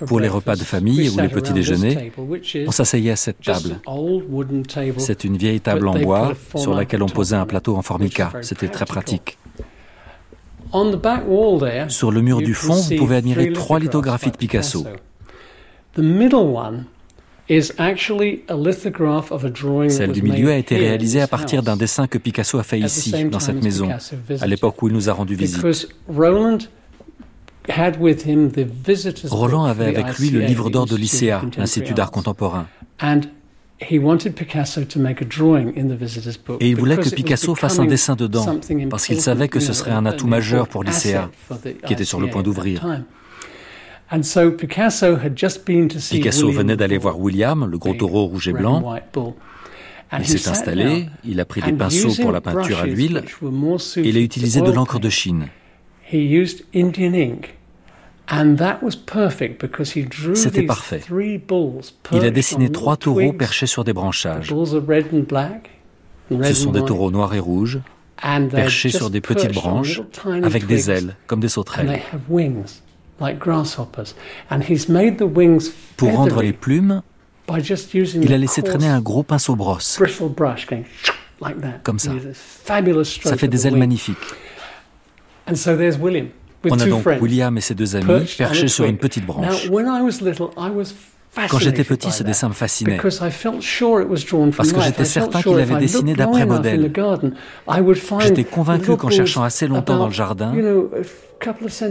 [0.07, 2.11] Pour les repas de famille ou les petits déjeuners,
[2.67, 3.79] on s'asseyait à cette table.
[4.97, 8.33] C'est une vieille table en bois sur laquelle on posait un plateau en formica.
[8.41, 9.37] C'était très pratique.
[11.87, 14.85] Sur le mur du fond, vous pouvez admirer trois lithographies de Picasso.
[19.89, 23.25] Celle du milieu a été réalisée à partir d'un dessin que Picasso a fait ici,
[23.25, 23.89] dans cette maison,
[24.39, 25.65] à l'époque où il nous a rendu visite.
[29.29, 32.67] Roland avait avec lui le livre d'or de l'ICA, l'Institut d'art contemporain.
[33.01, 33.95] Et
[36.69, 40.05] il voulait que Picasso fasse un dessin dedans, parce qu'il savait que ce serait un
[40.05, 41.29] atout majeur pour l'ICA,
[41.85, 42.85] qui était sur le point d'ouvrir.
[46.11, 48.95] Picasso venait d'aller voir William, le gros taureau rouge et blanc.
[50.17, 53.23] Il s'est installé, il a pris des pinceaux pour la peinture à l'huile,
[53.97, 55.47] et il a utilisé de l'encre de Chine.
[60.35, 61.01] C'était parfait.
[62.11, 64.53] Il a dessiné trois taureaux perchés sur des branchages.
[66.43, 67.79] Ce sont des taureaux noirs et rouges,
[68.51, 70.01] perchés sur des petites branches,
[70.43, 72.01] avec des ailes, comme des sauterelles.
[75.97, 77.01] Pour rendre les plumes,
[78.21, 79.99] il a laissé traîner un gros pinceau brosse,
[81.83, 82.11] comme ça.
[83.23, 84.17] Ça fait des ailes magnifiques.
[86.65, 89.69] On a donc William et ses deux amis perchés sur une petite branche.
[91.49, 93.19] Quand j'étais petit, ce dessin me fascinait, parce
[94.73, 96.91] que j'étais certain qu'il avait dessiné d'après modèle.
[98.21, 100.53] J'étais convaincu qu'en cherchant assez longtemps dans le jardin,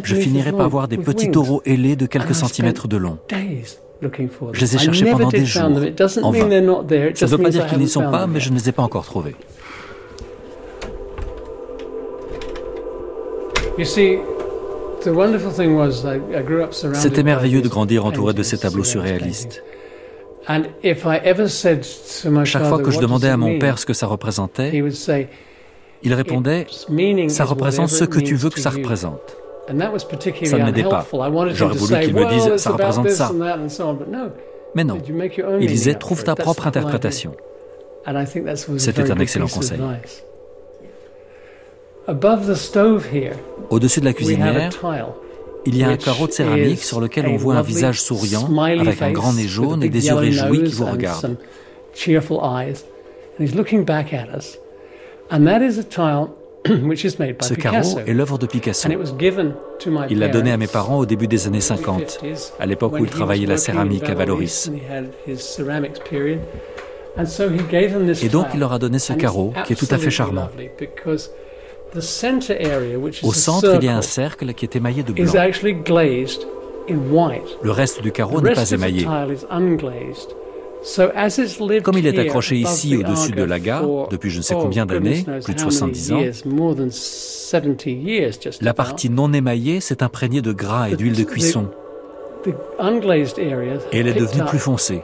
[0.03, 3.19] je finirais par voir des petits taureaux ailés de quelques centimètres de long.
[4.53, 6.85] Je les ai cherchés pendant des jours, en vain.
[7.15, 8.83] Ça ne veut pas dire qu'ils n'y sont pas, mais je ne les ai pas
[8.83, 9.35] encore trouvés.
[16.93, 19.63] C'était merveilleux de grandir entouré de ces tableaux surréalistes.
[22.45, 24.83] Chaque fois que je demandais à mon père ce que ça représentait,
[26.03, 26.67] il répondait⁇
[27.29, 29.37] ça représente ce que tu veux que ça représente⁇
[30.47, 31.07] Ça ne m'aidait pas.
[31.53, 33.31] J'aurais voulu qu'il me dise⁇ ça représente ça⁇
[34.75, 34.99] Mais non,
[35.61, 37.35] il disait⁇ trouve ta propre interprétation⁇
[38.79, 39.81] C'était un excellent conseil.
[43.69, 44.71] Au-dessus de la cuisinière,
[45.67, 49.03] il y a un carreau de céramique sur lequel on voit un visage souriant avec
[49.03, 51.37] un grand nez jaune et des yeux réjouis qui vous regardent.
[57.41, 58.89] Ce carreau est l'œuvre de Picasso.
[60.11, 62.25] Il l'a donné à mes parents au début des années 50,
[62.59, 64.71] à l'époque où il travaillait la céramique à Valoris.
[68.23, 70.49] Et donc il leur a donné ce carreau qui est tout à fait charmant.
[73.23, 75.25] Au centre, il y a un cercle qui est émaillé de blanc.
[77.63, 79.07] Le reste du carreau n'est pas émaillé.
[81.83, 84.87] Comme il est accroché ici au-dessus de la gare depuis je ne sais oh, combien
[84.87, 86.21] d'années, plus de 70 ans,
[88.61, 91.69] la partie non émaillée s'est imprégnée de gras et d'huile de cuisson.
[92.47, 95.03] Et elle est devenue plus foncée.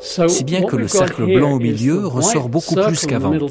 [0.00, 3.30] Si bien que le cercle blanc au milieu ressort beaucoup plus qu'avant.
[3.30, 3.48] Le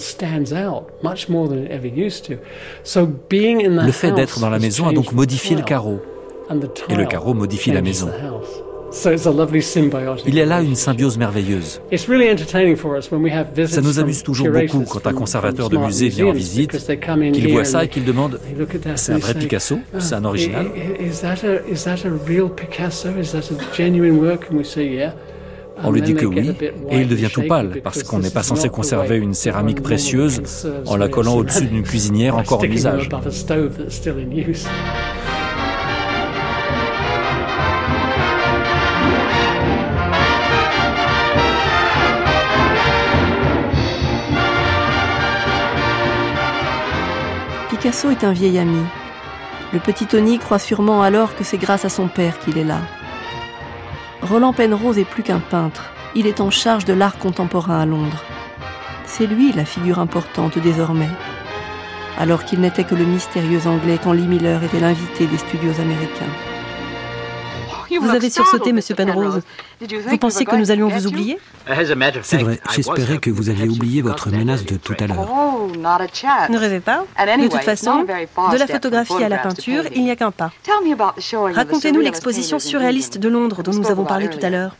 [3.92, 6.00] fait d'être dans la maison a donc modifié le carreau.
[6.90, 8.10] et le carreau modifie la maison.
[10.26, 11.82] Il y a là une symbiose merveilleuse.
[13.68, 16.78] Ça nous amuse toujours beaucoup quand un conservateur de musée vient en visite,
[17.34, 18.40] qu'il voit ça et qu'il demande
[18.96, 20.68] C'est un vrai Picasso C'est un original
[25.84, 26.52] on lui dit que oui,
[26.90, 30.42] et il devient tout pâle, parce qu'on n'est pas censé conserver une céramique précieuse
[30.86, 33.10] en la collant au-dessus d'une cuisinière encore en usage.
[47.70, 48.82] Picasso est un vieil ami.
[49.74, 52.80] Le petit Tony croit sûrement alors que c'est grâce à son père qu'il est là.
[54.22, 58.24] Roland Penrose est plus qu'un peintre, il est en charge de l'art contemporain à Londres.
[59.06, 61.10] C'est lui la figure importante désormais,
[62.18, 66.47] alors qu'il n'était que le mystérieux anglais quand Lee Miller était l'invité des studios américains.
[68.00, 69.42] Vous avez sursauté, Monsieur Penrose.
[70.08, 71.40] Vous pensiez que nous allions vous oublier?
[72.24, 75.28] C'est vrai, j'espérais que vous aviez oublié votre menace de tout à l'heure.
[75.30, 77.06] Oh, ne rêvez pas.
[77.18, 80.52] De toute façon, de la photographie à la peinture, il n'y a qu'un pas.
[81.54, 84.76] Racontez-nous l'exposition surréaliste de Londres dont nous avons parlé tout à l'heure.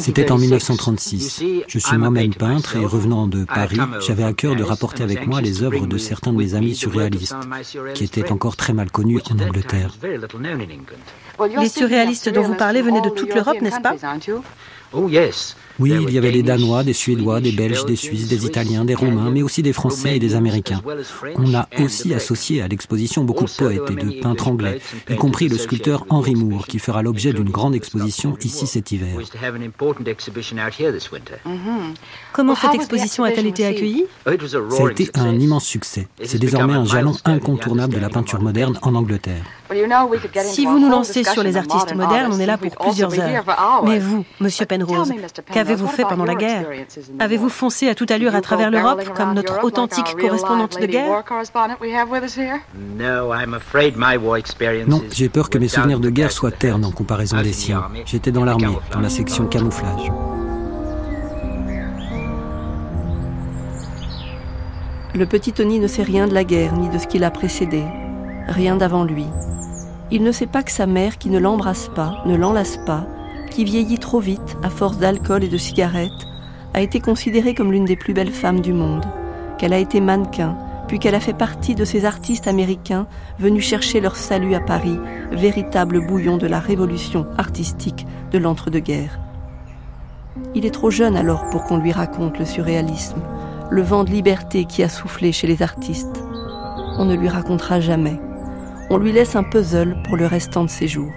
[0.00, 1.42] C'était en 1936.
[1.68, 5.40] Je suis moi-même peintre et revenant de Paris, j'avais à cœur de rapporter avec moi
[5.40, 7.36] les œuvres de certains de mes amis surréalistes,
[7.94, 9.94] qui étaient encore très mal connus en Angleterre.
[11.60, 13.94] Les surréalistes dont vous parlez venaient de toute l'Europe, n'est-ce pas?
[15.80, 18.94] Oui, il y avait des Danois, des Suédois, des Belges, des Suisses, des Italiens, des
[18.94, 20.82] Romains, mais aussi des Français et des Américains.
[21.36, 25.48] On a aussi associé à l'exposition beaucoup de poètes et de peintres anglais, y compris
[25.48, 29.16] le sculpteur Henry Moore, qui fera l'objet d'une grande exposition ici cet hiver.
[31.46, 31.94] Mm-hmm.
[32.32, 34.04] Comment cette exposition a-t-elle été accueillie?
[34.26, 36.08] Ça a été un immense succès.
[36.22, 39.44] C'est désormais un jalon incontournable de la peinture moderne en Angleterre.
[40.42, 43.82] Si vous nous lancez sur les artistes modernes, on est là pour plusieurs heures.
[43.84, 45.12] Mais vous, Monsieur Penrose,
[45.52, 46.66] qu'avez-vous fait pendant la guerre
[47.18, 51.24] Avez-vous foncé à toute allure à travers l'Europe comme notre authentique correspondante de guerre?
[54.86, 57.84] Non, j'ai peur que mes souvenirs de guerre soient ternes en comparaison des siens.
[58.06, 60.10] J'étais dans l'armée, dans la section camouflage.
[65.12, 67.82] Le petit Tony ne sait rien de la guerre ni de ce qui l'a précédé,
[68.46, 69.26] rien d'avant lui.
[70.12, 73.06] Il ne sait pas que sa mère, qui ne l'embrasse pas, ne l'enlace pas,
[73.50, 76.26] qui vieillit trop vite à force d'alcool et de cigarettes,
[76.72, 79.04] a été considérée comme l'une des plus belles femmes du monde,
[79.58, 80.56] qu'elle a été mannequin,
[80.88, 83.06] puis qu'elle a fait partie de ces artistes américains
[83.38, 84.98] venus chercher leur salut à Paris,
[85.32, 89.20] véritable bouillon de la révolution artistique de l'entre-deux-guerres.
[90.54, 93.20] Il est trop jeune alors pour qu'on lui raconte le surréalisme,
[93.70, 96.22] le vent de liberté qui a soufflé chez les artistes.
[96.98, 98.20] On ne lui racontera jamais
[98.92, 101.12] on lui laisse un puzzle pour le restant de ses jours.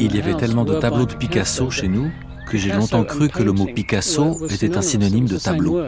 [0.00, 2.10] Il y avait tellement de tableaux de Picasso chez nous
[2.48, 5.82] que j'ai longtemps cru que le mot Picasso était un synonyme de tableau.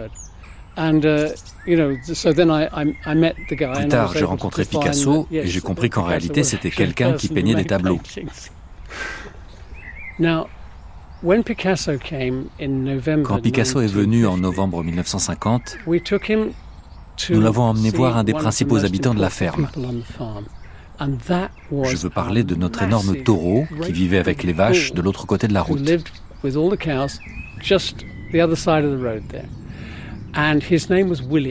[3.72, 7.64] Plus tard, j'ai rencontré Picasso et j'ai compris qu'en réalité, c'était quelqu'un qui peignait des
[7.66, 8.00] tableaux.
[13.24, 15.78] Quand Picasso est venu en novembre 1950,
[17.28, 19.68] nous l'avons emmené voir un des principaux habitants de la ferme.
[20.98, 25.48] Je veux parler de notre énorme taureau qui vivait avec les vaches de l'autre côté
[25.48, 25.80] de la route.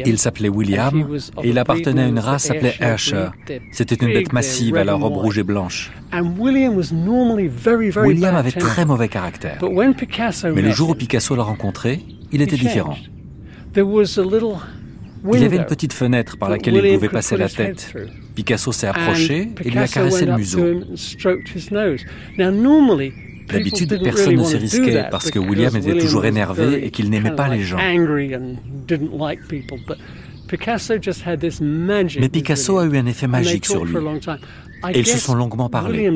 [0.06, 3.34] Il s'appelait William et il appartenait à une race s'appelait Ayrshire.
[3.72, 5.92] C'était une bête massive à la robe rouge et blanche.
[8.08, 9.58] William avait très mauvais caractère.
[10.56, 12.96] Mais le jour où Picasso l'a rencontré, il était différent.
[15.34, 17.94] Il y avait une petite fenêtre par laquelle il pouvait passer la tête.
[18.36, 20.60] Picasso s'est approché et lui a caressé le museau.
[23.50, 27.48] D'habitude, personne ne s'y risquait parce que William était toujours énervé et qu'il n'aimait pas
[27.48, 27.78] les gens.
[32.20, 33.96] Mais Picasso a eu un effet magique sur lui.
[34.94, 36.10] Et ils se sont longuement parlé.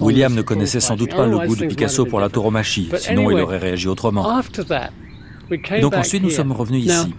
[0.00, 3.40] William ne connaissait sans doute pas le goût de Picasso pour la tauromachie, sinon il
[3.40, 4.40] aurait réagi autrement.
[5.80, 7.14] Donc ensuite, nous sommes revenus ici.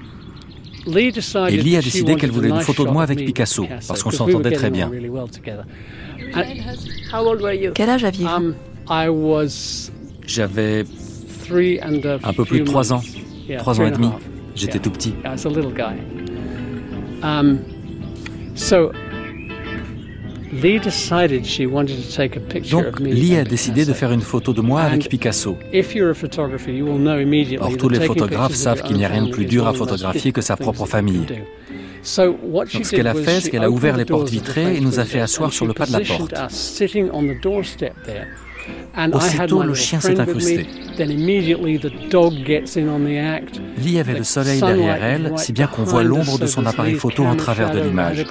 [1.50, 4.52] Et Lee a décidé qu'elle voulait une photo de moi avec Picasso, parce qu'on s'entendait
[4.52, 4.92] très bien.
[7.74, 8.30] Quel âge aviez-vous?
[8.30, 8.56] Um,
[10.28, 10.86] J'avais
[12.24, 13.02] un peu plus de trois ans,
[13.58, 14.10] trois ans et demi.
[14.56, 15.14] J'étais tout petit.
[22.72, 25.58] Donc Lee a décidé de faire une photo de moi avec Picasso.
[27.60, 30.42] Or tous les photographes savent qu'il n'y a rien de plus dur à photographier que
[30.42, 31.26] sa propre famille.
[32.18, 35.06] Donc ce qu'elle a fait, c'est qu'elle a ouvert les portes vitrées et nous a
[35.06, 36.34] fait asseoir sur le pas de la porte.
[39.14, 40.66] Aussitôt, le chien s'est incrusté.
[43.78, 47.26] Lee avait le soleil derrière elle, si bien qu'on voit l'ombre de son appareil photo
[47.26, 48.26] en travers de l'image.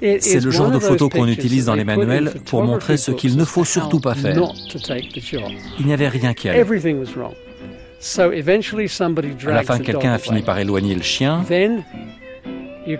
[0.00, 3.44] C'est le genre de photo qu'on utilise dans les manuels pour montrer ce qu'il ne
[3.44, 4.40] faut surtout pas faire.
[5.78, 6.64] Il n'y avait rien qui allait.
[9.46, 11.44] À la fin, quelqu'un a fini par éloigner le chien.
[12.86, 12.96] Et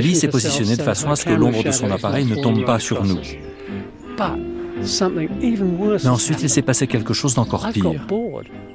[0.00, 2.78] Lee s'est positionné de façon à ce que l'ombre de son appareil ne tombe pas
[2.80, 3.20] sur nous.
[4.78, 8.06] Mais ensuite, il s'est passé quelque chose d'encore pire.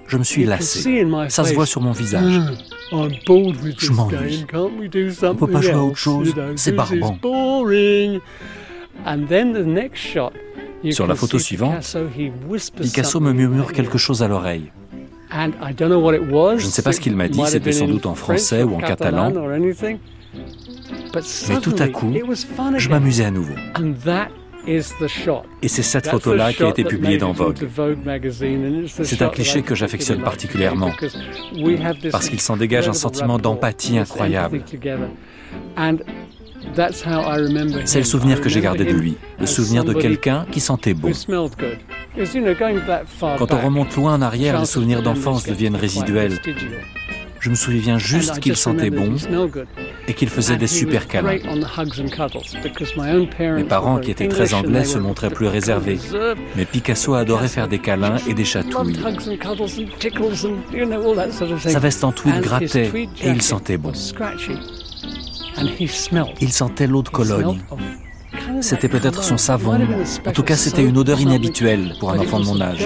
[0.08, 1.06] Je me suis lassé.
[1.30, 2.41] Ça se voit sur mon visage.
[2.91, 4.45] Je m'ennuie.
[4.54, 4.70] On
[5.34, 6.34] ne peut pas jouer à autre chose?
[6.56, 7.18] C'est barbant.
[10.91, 11.97] Sur la photo suivante,
[12.82, 14.72] Picasso me murmure quelque chose à l'oreille.
[15.32, 18.80] Je ne sais pas ce qu'il m'a dit, c'était sans doute en français ou en
[18.80, 19.32] catalan.
[21.49, 22.12] Mais tout à coup,
[22.78, 23.54] je m'amusais à nouveau.
[24.68, 27.57] Et c'est cette photo-là qui a été publiée dans Vogue.
[28.88, 30.91] C'est un cliché que j'affectionne particulièrement,
[32.12, 34.64] parce qu'il s'en dégage un sentiment d'empathie incroyable.
[37.86, 41.12] C'est le souvenir que j'ai gardé de lui, le souvenir de quelqu'un qui sentait bon.
[43.38, 46.39] Quand on remonte loin en arrière, les souvenirs d'enfance deviennent résiduels.
[47.42, 49.16] Je me souviens juste qu'il sentait bon
[50.08, 51.38] et qu'il faisait des super câlins.
[53.56, 56.00] Mes parents, qui étaient très anglais, se montraient plus réservés.
[56.56, 58.98] Mais Picasso adorait faire des câlins et des chatouilles.
[61.66, 62.92] Sa veste en tweed grattait
[63.24, 63.92] et il sentait bon.
[66.39, 67.60] Il sentait l'eau de Cologne.
[68.60, 69.80] C'était peut-être son savon.
[70.26, 72.82] En tout cas, c'était une odeur inhabituelle pour un enfant de mon âge.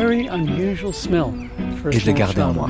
[1.91, 2.69] Et je l'ai gardé en moi.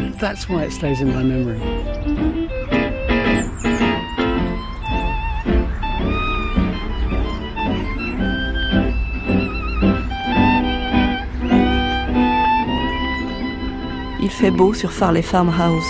[14.22, 15.84] Il fait beau sur Farley Farmhouse.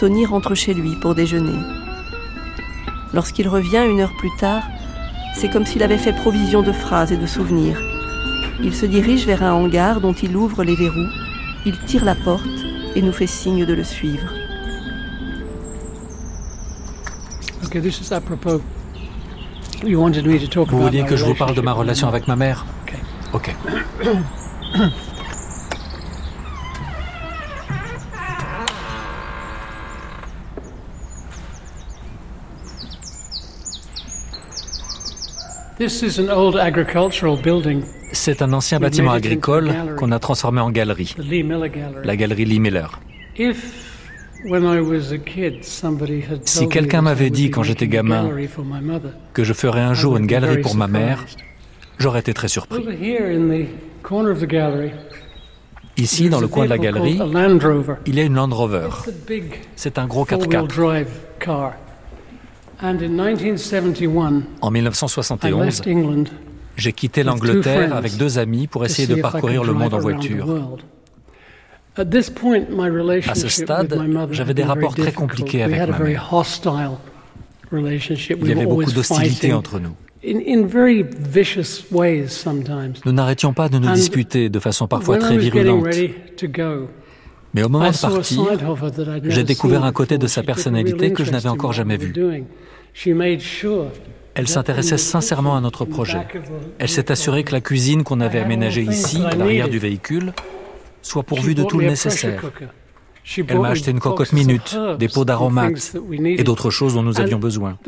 [0.00, 1.58] Tony rentre chez lui pour déjeuner.
[3.14, 4.62] Lorsqu'il revient une heure plus tard,
[5.34, 7.80] c'est comme s'il avait fait provision de phrases et de souvenirs.
[8.62, 11.08] Il se dirige vers un hangar dont il ouvre les verrous,
[11.66, 12.46] il tire la porte
[12.94, 14.32] et nous fait signe de le suivre.
[20.76, 22.66] Vous vouliez que je vous parle de ma relation avec ma mère
[23.32, 23.56] Ok.
[38.12, 41.14] C'est un ancien bâtiment agricole qu'on a transformé en galerie,
[42.04, 43.00] la galerie Lee Miller.
[46.44, 48.30] Si quelqu'un m'avait dit quand j'étais gamin
[49.32, 51.24] que je ferais un jour une galerie pour ma mère,
[51.98, 52.84] j'aurais été très surpris.
[55.98, 57.18] Ici, dans le coin de la galerie,
[58.06, 58.88] il y a une Land Rover.
[59.76, 60.66] C'est un gros 4x4.
[64.60, 65.82] En 1971,
[66.76, 70.78] j'ai quitté l'Angleterre avec deux amis pour essayer de parcourir le monde en voiture.
[71.96, 74.00] À ce stade,
[74.32, 76.30] j'avais des rapports très compliqués avec ma mère.
[77.72, 79.94] Il y avait beaucoup d'hostilité entre nous.
[83.04, 85.86] Nous n'arrêtions pas de nous disputer de façon parfois très virulente.
[87.54, 88.42] Mais au moment de partir,
[89.24, 92.14] j'ai découvert un côté de sa personnalité que je n'avais encore jamais vu.
[94.34, 96.26] Elle s'intéressait sincèrement à notre projet.
[96.78, 100.32] Elle s'est assurée que la cuisine qu'on avait aménagée ici, à l'arrière du véhicule,
[101.02, 102.42] soit pourvue de tout le nécessaire.
[103.36, 107.38] Elle m'a acheté une cocotte minute, des pots d'aromates et d'autres choses dont nous avions
[107.38, 107.78] besoin.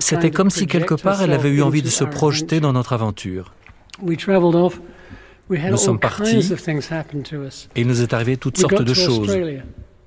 [0.00, 3.54] C'était comme si quelque part elle avait eu envie de se projeter dans notre aventure.
[4.02, 6.52] Nous sommes partis
[7.76, 9.36] et il nous est arrivé toutes sortes de choses.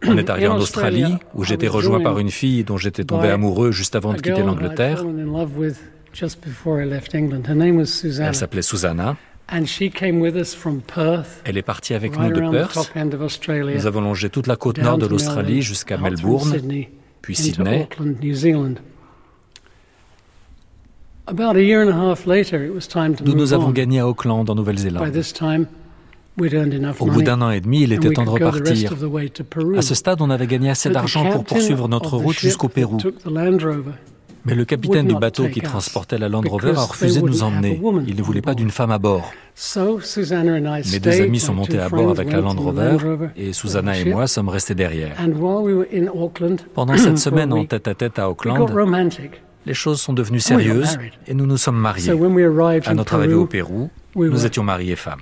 [0.08, 3.72] On est arrivé en Australie, où j'étais rejoint par une fille dont j'étais tombé amoureux
[3.72, 5.04] juste avant de quitter l'Angleterre.
[8.20, 9.18] Elle s'appelait Susanna.
[11.44, 12.92] Elle est partie avec nous de Perth.
[13.76, 16.62] Nous avons longé toute la côte nord de l'Australie jusqu'à Melbourne,
[17.22, 17.88] puis Sydney.
[23.26, 25.12] Nous nous avons gagné à Auckland, en Nouvelle-Zélande.
[27.00, 28.94] Au bout d'un an et demi, il était temps de repartir.
[29.78, 32.98] À ce stade, on avait gagné assez d'argent pour poursuivre notre route jusqu'au Pérou.
[34.46, 37.82] Mais le capitaine du bateau qui transportait la Land Rover a refusé de nous emmener.
[38.08, 39.32] Il ne voulait pas d'une femme à bord.
[40.92, 42.98] Mes deux amis sont montés à bord avec la Land Rover
[43.36, 45.16] et Susanna et moi sommes restés derrière.
[46.74, 48.70] Pendant cette semaine en tête-à-tête -à, Auckland,
[49.66, 52.12] les choses sont devenues sérieuses et nous nous sommes mariés.
[52.12, 55.22] À notre arrivée au Pérou, nous étions mariés et femmes.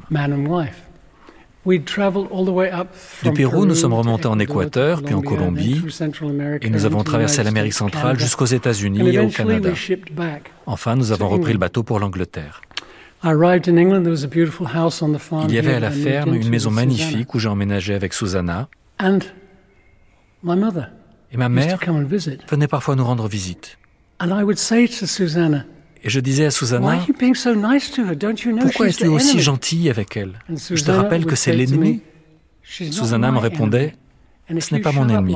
[1.66, 5.82] Du Pérou, nous sommes remontés en Équateur, puis en Colombie,
[6.62, 9.72] et nous avons traversé l'Amérique centrale jusqu'aux États-Unis et au Canada.
[10.66, 12.62] Enfin, nous avons repris le bateau pour l'Angleterre.
[13.26, 13.32] Il y
[15.58, 18.68] avait à la ferme une maison magnifique où j'ai emménagé avec Susanna.
[21.32, 21.80] Et ma mère
[22.50, 23.78] venait parfois nous rendre visite.
[24.22, 24.26] Et
[26.10, 27.00] je disais à Susanna,
[28.62, 30.40] pourquoi es-tu aussi gentil avec elle?
[30.50, 32.02] Je te rappelle que c'est l'ennemi.
[32.64, 33.96] Susanna me répondait,
[34.60, 35.36] ce n'est pas mon ennemi.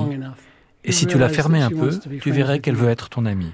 [0.84, 1.91] Et si tu la fermais un peu,
[2.22, 3.51] tu verrais qu'elle veut être ton amie.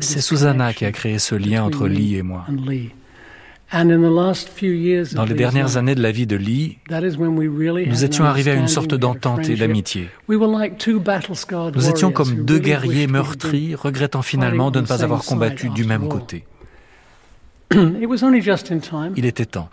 [0.00, 2.46] C'est Susanna qui a créé ce lien entre Lee et moi.
[3.70, 8.94] Dans les dernières années de la vie de Lee, nous étions arrivés à une sorte
[8.94, 10.08] d'entente et d'amitié.
[10.28, 16.08] Nous étions comme deux guerriers meurtris, regrettant finalement de ne pas avoir combattu du même
[16.08, 16.44] côté.
[17.74, 19.68] Il était temps.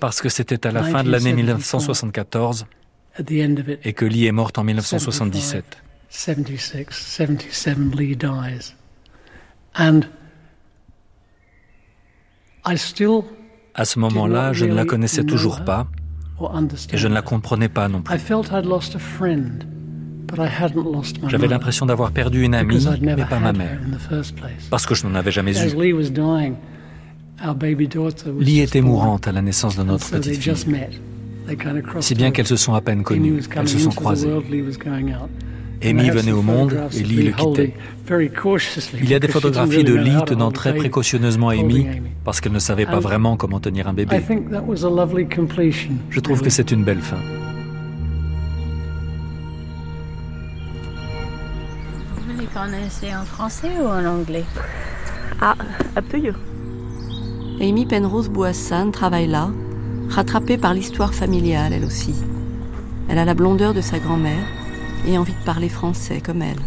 [0.00, 2.66] Parce que c'était à la fin de l'année 1974
[3.18, 5.64] et que Lee est morte en 1977.
[13.74, 15.86] À ce moment-là, je ne la connaissais toujours pas
[16.92, 18.14] et je ne la comprenais pas non plus.
[21.28, 23.78] J'avais l'impression d'avoir perdu une amie, mais pas ma mère,
[24.70, 25.68] parce que je n'en avais jamais eu.
[28.40, 30.54] Lee était mourante à la naissance de notre petite fille,
[32.00, 34.28] si bien qu'elles se sont à peine connues, elles se sont croisées.
[35.86, 37.74] Amy venait au monde et Lee le quittait.
[39.00, 41.86] Il y a des photographies de Lee tenant très précautionneusement Amy
[42.24, 44.20] parce qu'elle ne savait pas vraiment comment tenir un bébé.
[46.10, 47.18] Je trouve que c'est une belle fin.
[52.56, 54.44] En français ou en anglais?
[55.40, 55.54] Ah,
[55.94, 56.18] un peu.
[57.60, 59.50] Amy Penrose Boissan travaille là,
[60.08, 62.14] rattrapée par l'histoire familiale elle aussi.
[63.08, 64.42] Elle a la blondeur de sa grand-mère,
[65.06, 66.60] et envie de parler français comme elle.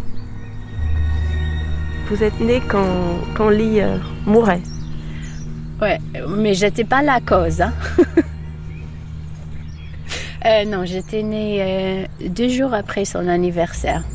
[2.10, 4.62] Vous êtes née quand, quand Lee euh, mourait
[5.82, 7.62] Ouais, mais j'étais pas la cause.
[7.62, 7.74] Hein.
[10.46, 14.06] Euh, non, j'étais née euh, deux jours après son anniversaire,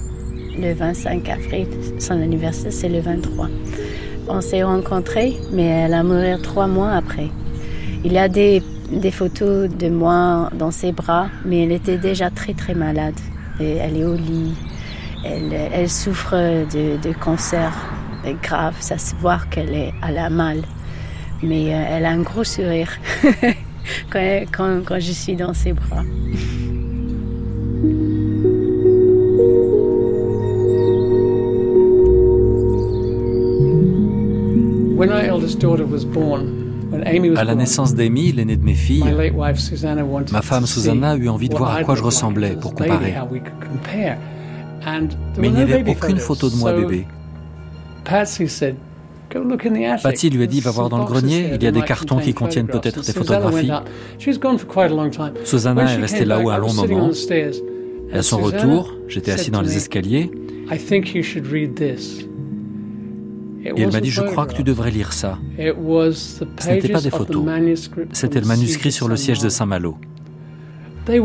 [0.58, 1.66] le 25 avril.
[1.98, 3.48] Son anniversaire, c'est le 23.
[4.28, 7.28] On s'est rencontrés, mais elle a mouru trois mois après.
[8.06, 12.30] Il y a des, des photos de moi dans ses bras, mais elle était déjà
[12.30, 13.20] très très malade
[13.60, 14.54] elle est au lit,
[15.24, 17.72] elle, souffre de, cancer
[18.42, 20.62] grave, ça se voit qu'elle est à la mal.
[21.42, 22.90] Mais euh, elle a un gros sourire
[24.10, 24.46] quand,
[24.84, 26.04] quand, je suis dans ses bras.
[37.36, 39.04] À la naissance d'Amy, l'aînée de mes filles,
[40.32, 43.14] ma femme Susanna a eu envie de voir à quoi je ressemblais pour comparer.
[45.38, 47.06] Mais il n'y avait aucune photo de moi bébé.
[50.02, 52.34] Patty lui a dit, va voir dans le grenier, il y a des cartons qui
[52.34, 53.70] contiennent peut-être des photographies.
[55.44, 57.10] Susanna est restée là-haut un long moment.
[58.12, 60.30] Et à son retour, j'étais assis dans les escaliers.
[63.64, 65.38] Et elle m'a dit, je crois que tu devrais lire ça.
[65.56, 67.44] Ce n'était pas des photos,
[68.12, 69.96] c'était le manuscrit sur le siège de Saint-Malo.
[71.08, 71.20] Les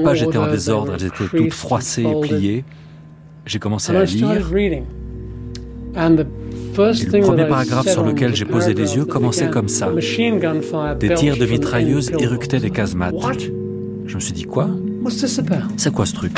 [0.00, 2.64] pages étaient en désordre, elles étaient toutes froissées et pliées.
[3.46, 4.28] J'ai commencé à lire.
[6.76, 9.90] le premier paragraphe sur lequel j'ai posé les yeux commençait comme ça.
[11.00, 13.14] Des tirs de mitrailleuses éructaient des casemates.
[14.06, 14.68] Je me suis dit quoi?
[15.76, 16.32] C'est quoi ce truc?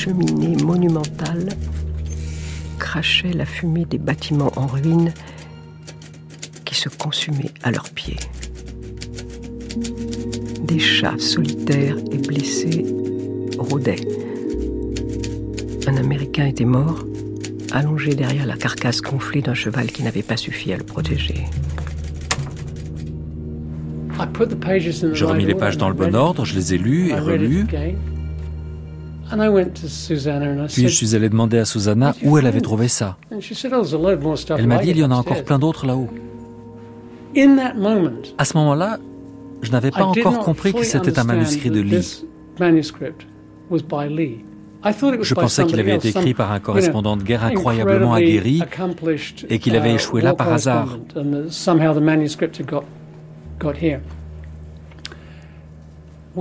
[0.00, 1.50] Des cheminées monumentales
[2.78, 5.12] crachaient la fumée des bâtiments en ruine
[6.64, 8.16] qui se consumaient à leurs pieds.
[10.62, 12.86] Des chats solitaires et blessés
[13.58, 14.00] rôdaient.
[15.86, 17.04] Un Américain était mort,
[17.70, 21.44] allongé derrière la carcasse gonflée d'un cheval qui n'avait pas suffi à le protéger.
[25.12, 27.66] Je remis les pages dans le bon ordre, je les ai lues et relues.
[30.66, 33.16] Puis je suis allé demander à Susanna où elle avait trouvé ça.
[33.30, 36.08] Elle m'a dit il y en a encore plein d'autres là-haut.
[38.38, 38.98] À ce moment-là,
[39.62, 42.24] je n'avais pas encore compris que c'était un manuscrit de Lee.
[45.22, 48.62] Je pensais qu'il avait été écrit par un correspondant de guerre incroyablement aguerri
[49.48, 50.98] et qu'il avait échoué là par hasard.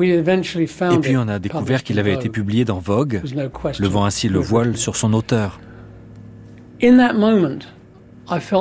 [0.02, 3.22] Et puis on a découvert qu'il avait été publié dans Vogue,
[3.80, 5.60] levant ainsi le voile sur son auteur.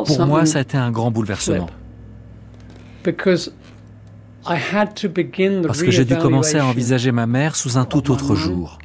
[0.07, 1.68] Pour moi, ça a été un grand bouleversement.
[5.66, 8.78] Parce que j'ai dû commencer à envisager ma mère sous un tout autre jour.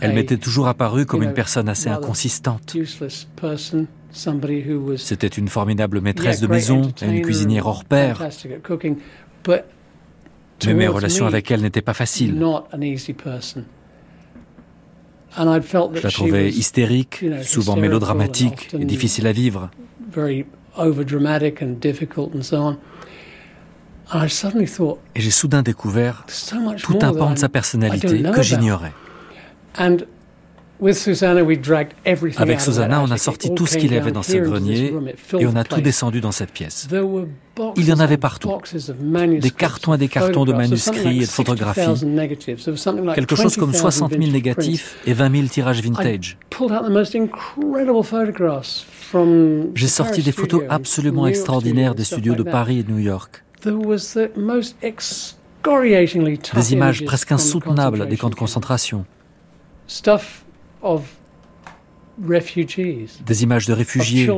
[0.00, 2.76] Elle m'était toujours apparue comme une personne assez inconsistante.
[4.96, 8.26] C'était une formidable maîtresse de maison et une cuisinière hors pair.
[10.66, 12.34] Mais mes relations avec elle n'étaient pas faciles.
[15.34, 19.70] Je la trouvais hystérique, souvent mélodramatique et difficile à vivre.
[25.14, 26.26] Et j'ai soudain découvert
[26.82, 28.92] tout un pan de sa personnalité que j'ignorais.
[32.36, 34.92] Avec Susanna, on a sorti tout ce qu'il y avait dans ce grenier
[35.38, 36.88] et on a tout descendu dans cette pièce.
[37.76, 38.50] Il y en avait partout.
[39.40, 42.04] Des cartons et des cartons de manuscrits et de photographies.
[43.14, 46.38] Quelque chose comme 60 000 négatifs et 20 000 tirages vintage.
[49.74, 53.44] J'ai sorti des photos absolument extraordinaires des studios de Paris et de New York.
[56.54, 59.04] Des images presque insoutenables des camps de concentration.
[63.26, 64.28] Des images de réfugiés,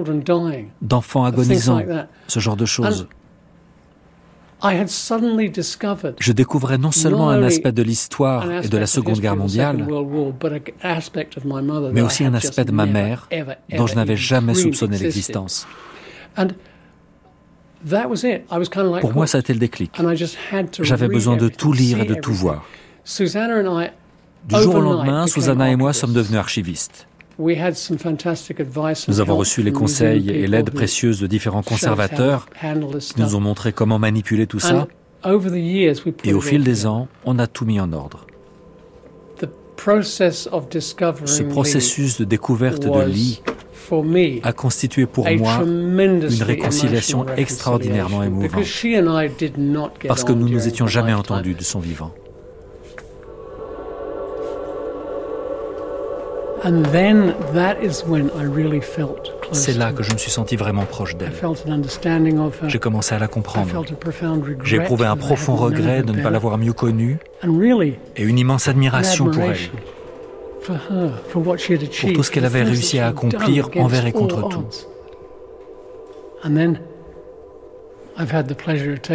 [0.81, 1.83] d'enfants agonisants,
[2.29, 3.09] ce genre de choses.
[6.21, 9.87] Je découvrais non seulement un aspect de l'histoire et de la Seconde Guerre mondiale,
[11.93, 13.29] mais aussi un aspect de ma mère
[13.77, 15.67] dont je n'avais jamais soupçonné l'existence.
[19.01, 20.01] Pour moi, ça a été le déclic.
[20.81, 22.65] J'avais besoin de tout lire et de tout voir.
[24.49, 27.07] Du jour au lendemain, Susanna et moi sommes devenus archivistes.
[27.39, 32.47] Nous avons reçu les conseils et l'aide précieuse de différents conservateurs
[33.01, 34.87] qui nous ont montré comment manipuler tout ça.
[36.25, 38.27] Et au fil des ans, on a tout mis en ordre.
[41.27, 43.43] Ce processus de découverte de Lee
[44.43, 48.53] a constitué pour moi une réconciliation extraordinairement émouvante
[50.07, 52.15] parce que nous ne nous étions jamais entendus de son vivant.
[59.53, 61.33] C'est là que je me suis senti vraiment proche d'elle.
[62.69, 63.85] J'ai commencé à la comprendre.
[64.65, 67.19] J'ai éprouvé un profond regret de ne pas l'avoir mieux connue
[68.17, 69.59] et une immense admiration pour elle
[71.31, 74.65] pour tout ce qu'elle avait réussi à accomplir envers et contre tout.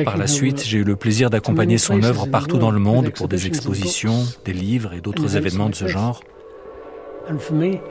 [0.05, 3.27] Par la suite, j'ai eu le plaisir d'accompagner son œuvre partout dans le monde pour
[3.27, 6.21] des expositions, des livres et d'autres événements de ce genre.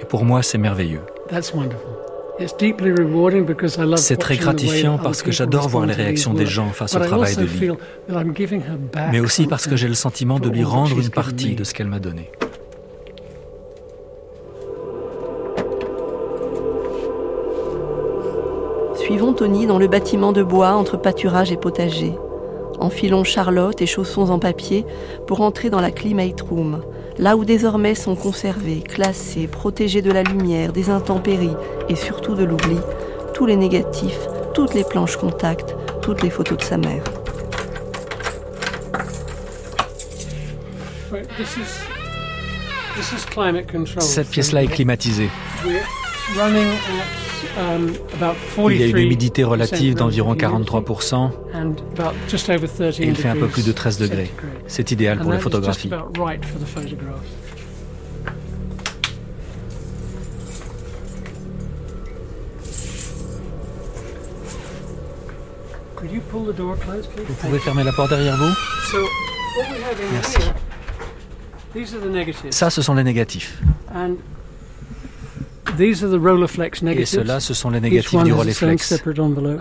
[0.01, 1.03] Et pour moi, c'est merveilleux.
[3.97, 7.43] C'est très gratifiant parce que j'adore voir les réactions des gens face au travail de
[7.43, 7.73] Lee,
[9.11, 11.89] mais aussi parce que j'ai le sentiment de lui rendre une partie de ce qu'elle
[11.89, 12.31] m'a donné.
[18.97, 22.13] Suivons Tony dans le bâtiment de bois entre pâturage et potager.
[22.81, 24.85] Enfilons Charlotte et chaussons en papier
[25.27, 26.83] pour entrer dans la climate room,
[27.19, 31.57] là où désormais sont conservés, classés, protégés de la lumière, des intempéries
[31.89, 32.79] et surtout de l'oubli,
[33.35, 37.03] tous les négatifs, toutes les planches contact, toutes les photos de sa mère.
[44.01, 45.31] Cette pièce-là est climatisée.
[48.71, 51.31] Il y a une humidité relative d'environ 43%
[53.01, 54.31] et il fait un peu plus de 13 degrés.
[54.67, 55.91] C'est idéal pour les photographies.
[67.27, 68.55] Vous pouvez fermer la porte derrière vous?
[70.13, 70.39] Merci.
[72.51, 73.61] Ça, ce sont les négatifs.
[75.81, 79.03] Et ceux-là, ce sont les négatifs du Rolleiflex,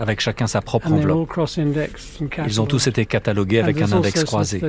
[0.00, 1.30] avec chacun sa propre enveloppe.
[2.46, 4.60] Ils ont tous été catalogués avec un index croisé.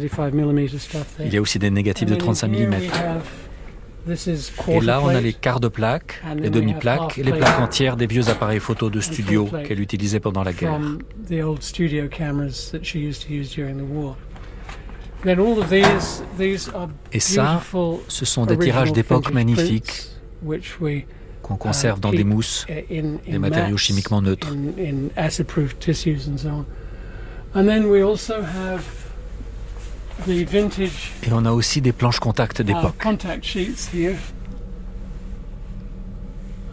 [1.19, 2.73] Il y a aussi des négatifs de 35 mm.
[4.67, 8.07] Et là, on a les quarts de plaque, les demi-plaques et les plaques entières des
[8.07, 10.79] vieux appareils photo de studio qu'elle utilisait pendant la guerre.
[17.11, 17.61] Et ça,
[18.07, 20.09] ce sont des tirages d'époque magnifiques
[21.49, 24.47] qu'on conserve dans des mousses, des matériaux chimiquement neutres.
[31.23, 32.95] Et on a aussi des planches contact d'époque.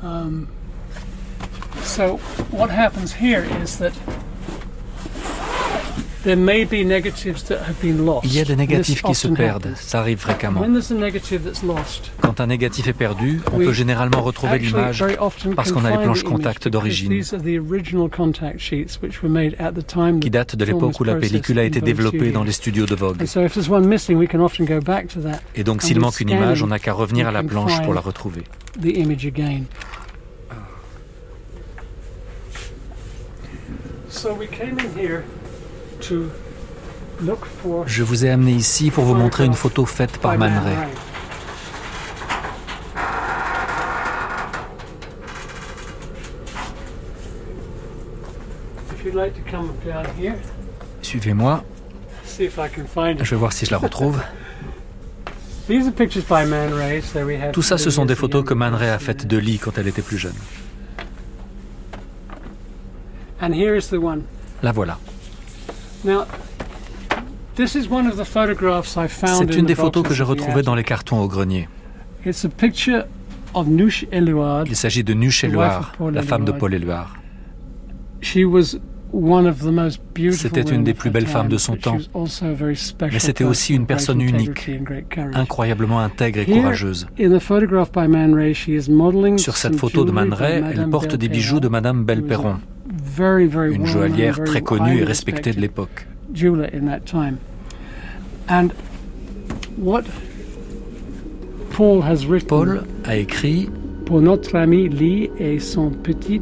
[0.02, 0.46] Um,
[1.82, 2.20] so
[2.52, 3.92] what happens here is that
[8.24, 10.62] il y a des négatifs qui se perdent, ça arrive fréquemment.
[12.20, 15.04] Quand un négatif est perdu, on peut généralement retrouver l'image
[15.54, 17.22] parce qu'on a les planches contact d'origine
[20.20, 23.22] qui datent de l'époque où la pellicule a été développée dans les studios de Vogue.
[25.54, 28.00] Et donc s'il manque une image, on n'a qu'à revenir à la planche pour la
[28.00, 28.42] retrouver.
[34.08, 35.24] So we came in here
[37.86, 40.76] je vous ai amené ici pour vous montrer une photo faite par Man Ray.
[51.00, 51.64] Suivez-moi.
[53.24, 54.20] Je vais voir si je la retrouve.
[57.52, 59.88] Tout ça, ce sont des photos que Man Ray a faites de Lee quand elle
[59.88, 60.34] était plus jeune.
[64.62, 64.98] La voilà.
[69.38, 71.68] C'est une des photos que j'ai retrouvées dans les cartons au grenier.
[72.24, 72.34] Il
[74.76, 77.16] s'agit de Nush Éluard, la femme de Paul Éluard.
[80.32, 81.96] C'était une des plus belles femmes de son temps,
[83.00, 84.70] mais c'était aussi une personne unique,
[85.32, 87.06] incroyablement intègre et courageuse.
[89.38, 92.56] Sur cette photo de Man Ray, elle porte des bijoux de Madame Belperron,
[93.18, 96.06] une joaillière très connue et respectée de l'époque.
[102.46, 103.68] Paul a écrit
[104.04, 106.40] Pour notre ami Lee et son petit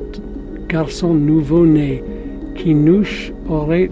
[0.69, 2.03] garçon nouveau-né,
[2.57, 3.05] qui nous
[3.49, 3.91] aurait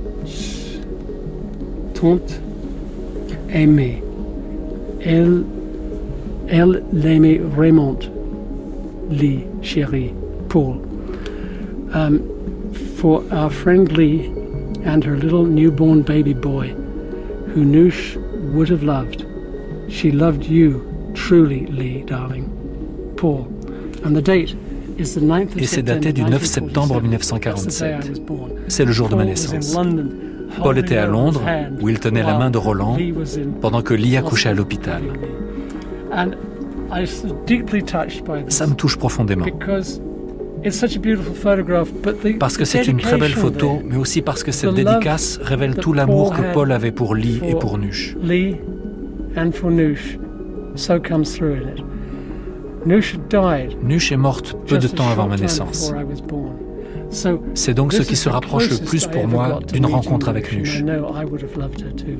[1.94, 2.20] tant
[3.52, 4.02] aimé.
[5.00, 5.44] Elle,
[6.48, 7.98] elle l'aimait vraiment,
[9.10, 10.12] Lee, chérie,
[10.48, 10.76] Paul.
[11.94, 12.20] Um,
[13.02, 14.26] for our friend Lee
[14.84, 16.68] and her little newborn baby boy,
[17.52, 18.16] who Noosh
[18.54, 19.26] would have loved.
[19.88, 20.80] She loved you
[21.12, 22.46] truly, Lee, darling.
[23.16, 23.48] Paul.
[24.04, 24.54] And the date
[24.98, 28.22] is the 9th Et c'est daté du 9 septembre 1947.
[28.68, 29.76] C'est le jour de ma naissance.
[30.62, 31.42] Paul était à Londres,
[31.80, 32.96] où il tenait la main de Roland,
[33.60, 35.02] pendant que Lee accouchait à l'hôpital.
[38.48, 39.46] Ça me touche profondément.
[42.38, 45.92] Parce que c'est une très belle photo, mais aussi parce que cette dédicace révèle tout
[45.92, 48.16] l'amour que Paul avait pour Lee et pour Nush.
[53.82, 55.92] Nush est morte peu de temps avant ma naissance.
[57.54, 60.82] C'est donc ce qui se rapproche le plus pour moi d'une rencontre avec Nush.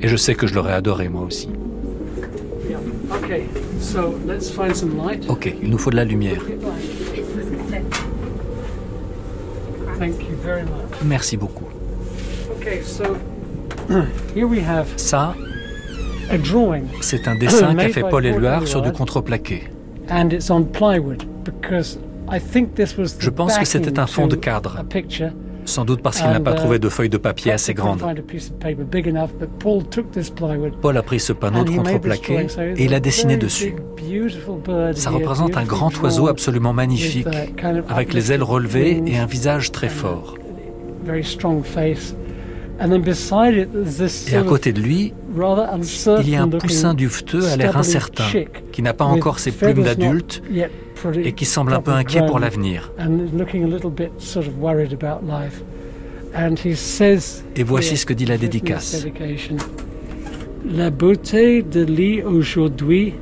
[0.01, 1.49] Et je sais que je l'aurais adoré moi aussi.
[5.29, 6.41] Ok, il nous faut de la lumière.
[11.05, 11.65] Merci beaucoup.
[14.97, 15.35] Ça,
[17.01, 19.63] c'est un dessin qu'a fait Paul Éluard sur du contreplaqué.
[23.19, 24.83] Je pense que c'était un fond de cadre,
[25.65, 28.03] sans doute parce qu'il n'a pas trouvé de feuilles de papier assez grandes.
[30.81, 33.75] Paul a pris ce panneau de contreplaqué et il a dessiné dessus.
[34.95, 37.27] Ça représente un grand oiseau absolument magnifique,
[37.89, 40.37] avec les ailes relevées et un visage très fort.
[42.79, 45.13] Et à côté de lui,
[46.19, 48.25] il y a un poussin duveteux à l'air incertain,
[48.71, 50.41] qui n'a pas encore ses plumes d'adulte,
[51.23, 52.91] et qui semble un peu inquiet pour l'avenir.
[57.55, 59.05] Et voici ce que dit la dédicace.
[60.65, 63.13] La beauté de lit aujourd'hui,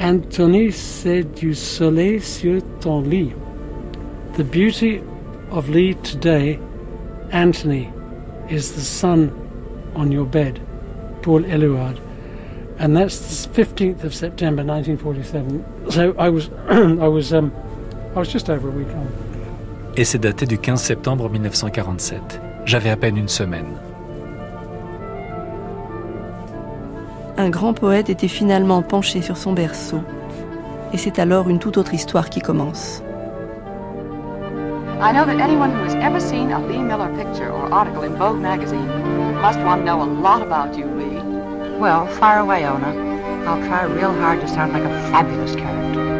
[0.00, 3.32] Anthony, c'est du soleil sur ton lit.
[4.36, 5.00] The beauty
[5.50, 6.58] of Lee today,
[7.32, 7.88] Anthony,
[8.50, 9.30] is the sun
[9.94, 10.58] on your bed.
[11.22, 11.98] Paul Eluard.
[12.82, 15.64] And that's the 15th of September 1947.
[15.90, 17.52] So I was, I was, um,
[18.16, 19.06] I was just over a week old.
[19.96, 22.40] Et c'est daté du 15 septembre 1947.
[22.64, 23.76] J'avais à peine une semaine.
[27.38, 30.00] Un grand poète était finalement penché sur son berceau.
[30.92, 33.00] Et c'est alors une toute autre histoire qui commence.
[35.00, 38.16] I know that anyone who has ever seen a Lee Miller picture or article in
[38.16, 38.88] Vogue magazine
[39.40, 41.11] must want to know a lot about you, Lee.
[41.82, 43.44] Well, fire away, Ona.
[43.44, 46.11] I'll try real hard to sound like a fabulous character.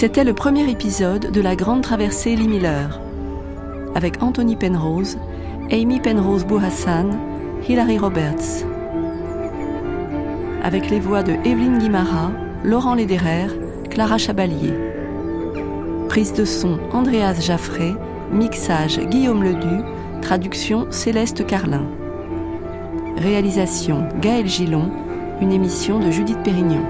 [0.00, 3.02] C'était le premier épisode de la grande traversée Lee Miller,
[3.94, 5.18] avec Anthony Penrose,
[5.70, 7.10] Amy Penrose Bouhassan,
[7.68, 8.64] Hilary Roberts,
[10.62, 12.32] avec les voix de Evelyne Guimara,
[12.64, 13.48] Laurent Lederer,
[13.90, 14.72] Clara Chabalier.
[16.08, 17.94] Prise de son Andreas Jaffray,
[18.32, 19.84] mixage Guillaume Ledu,
[20.22, 21.84] traduction Céleste Carlin.
[23.18, 24.90] Réalisation Gaël Gillon,
[25.42, 26.86] une émission de Judith Pérignon.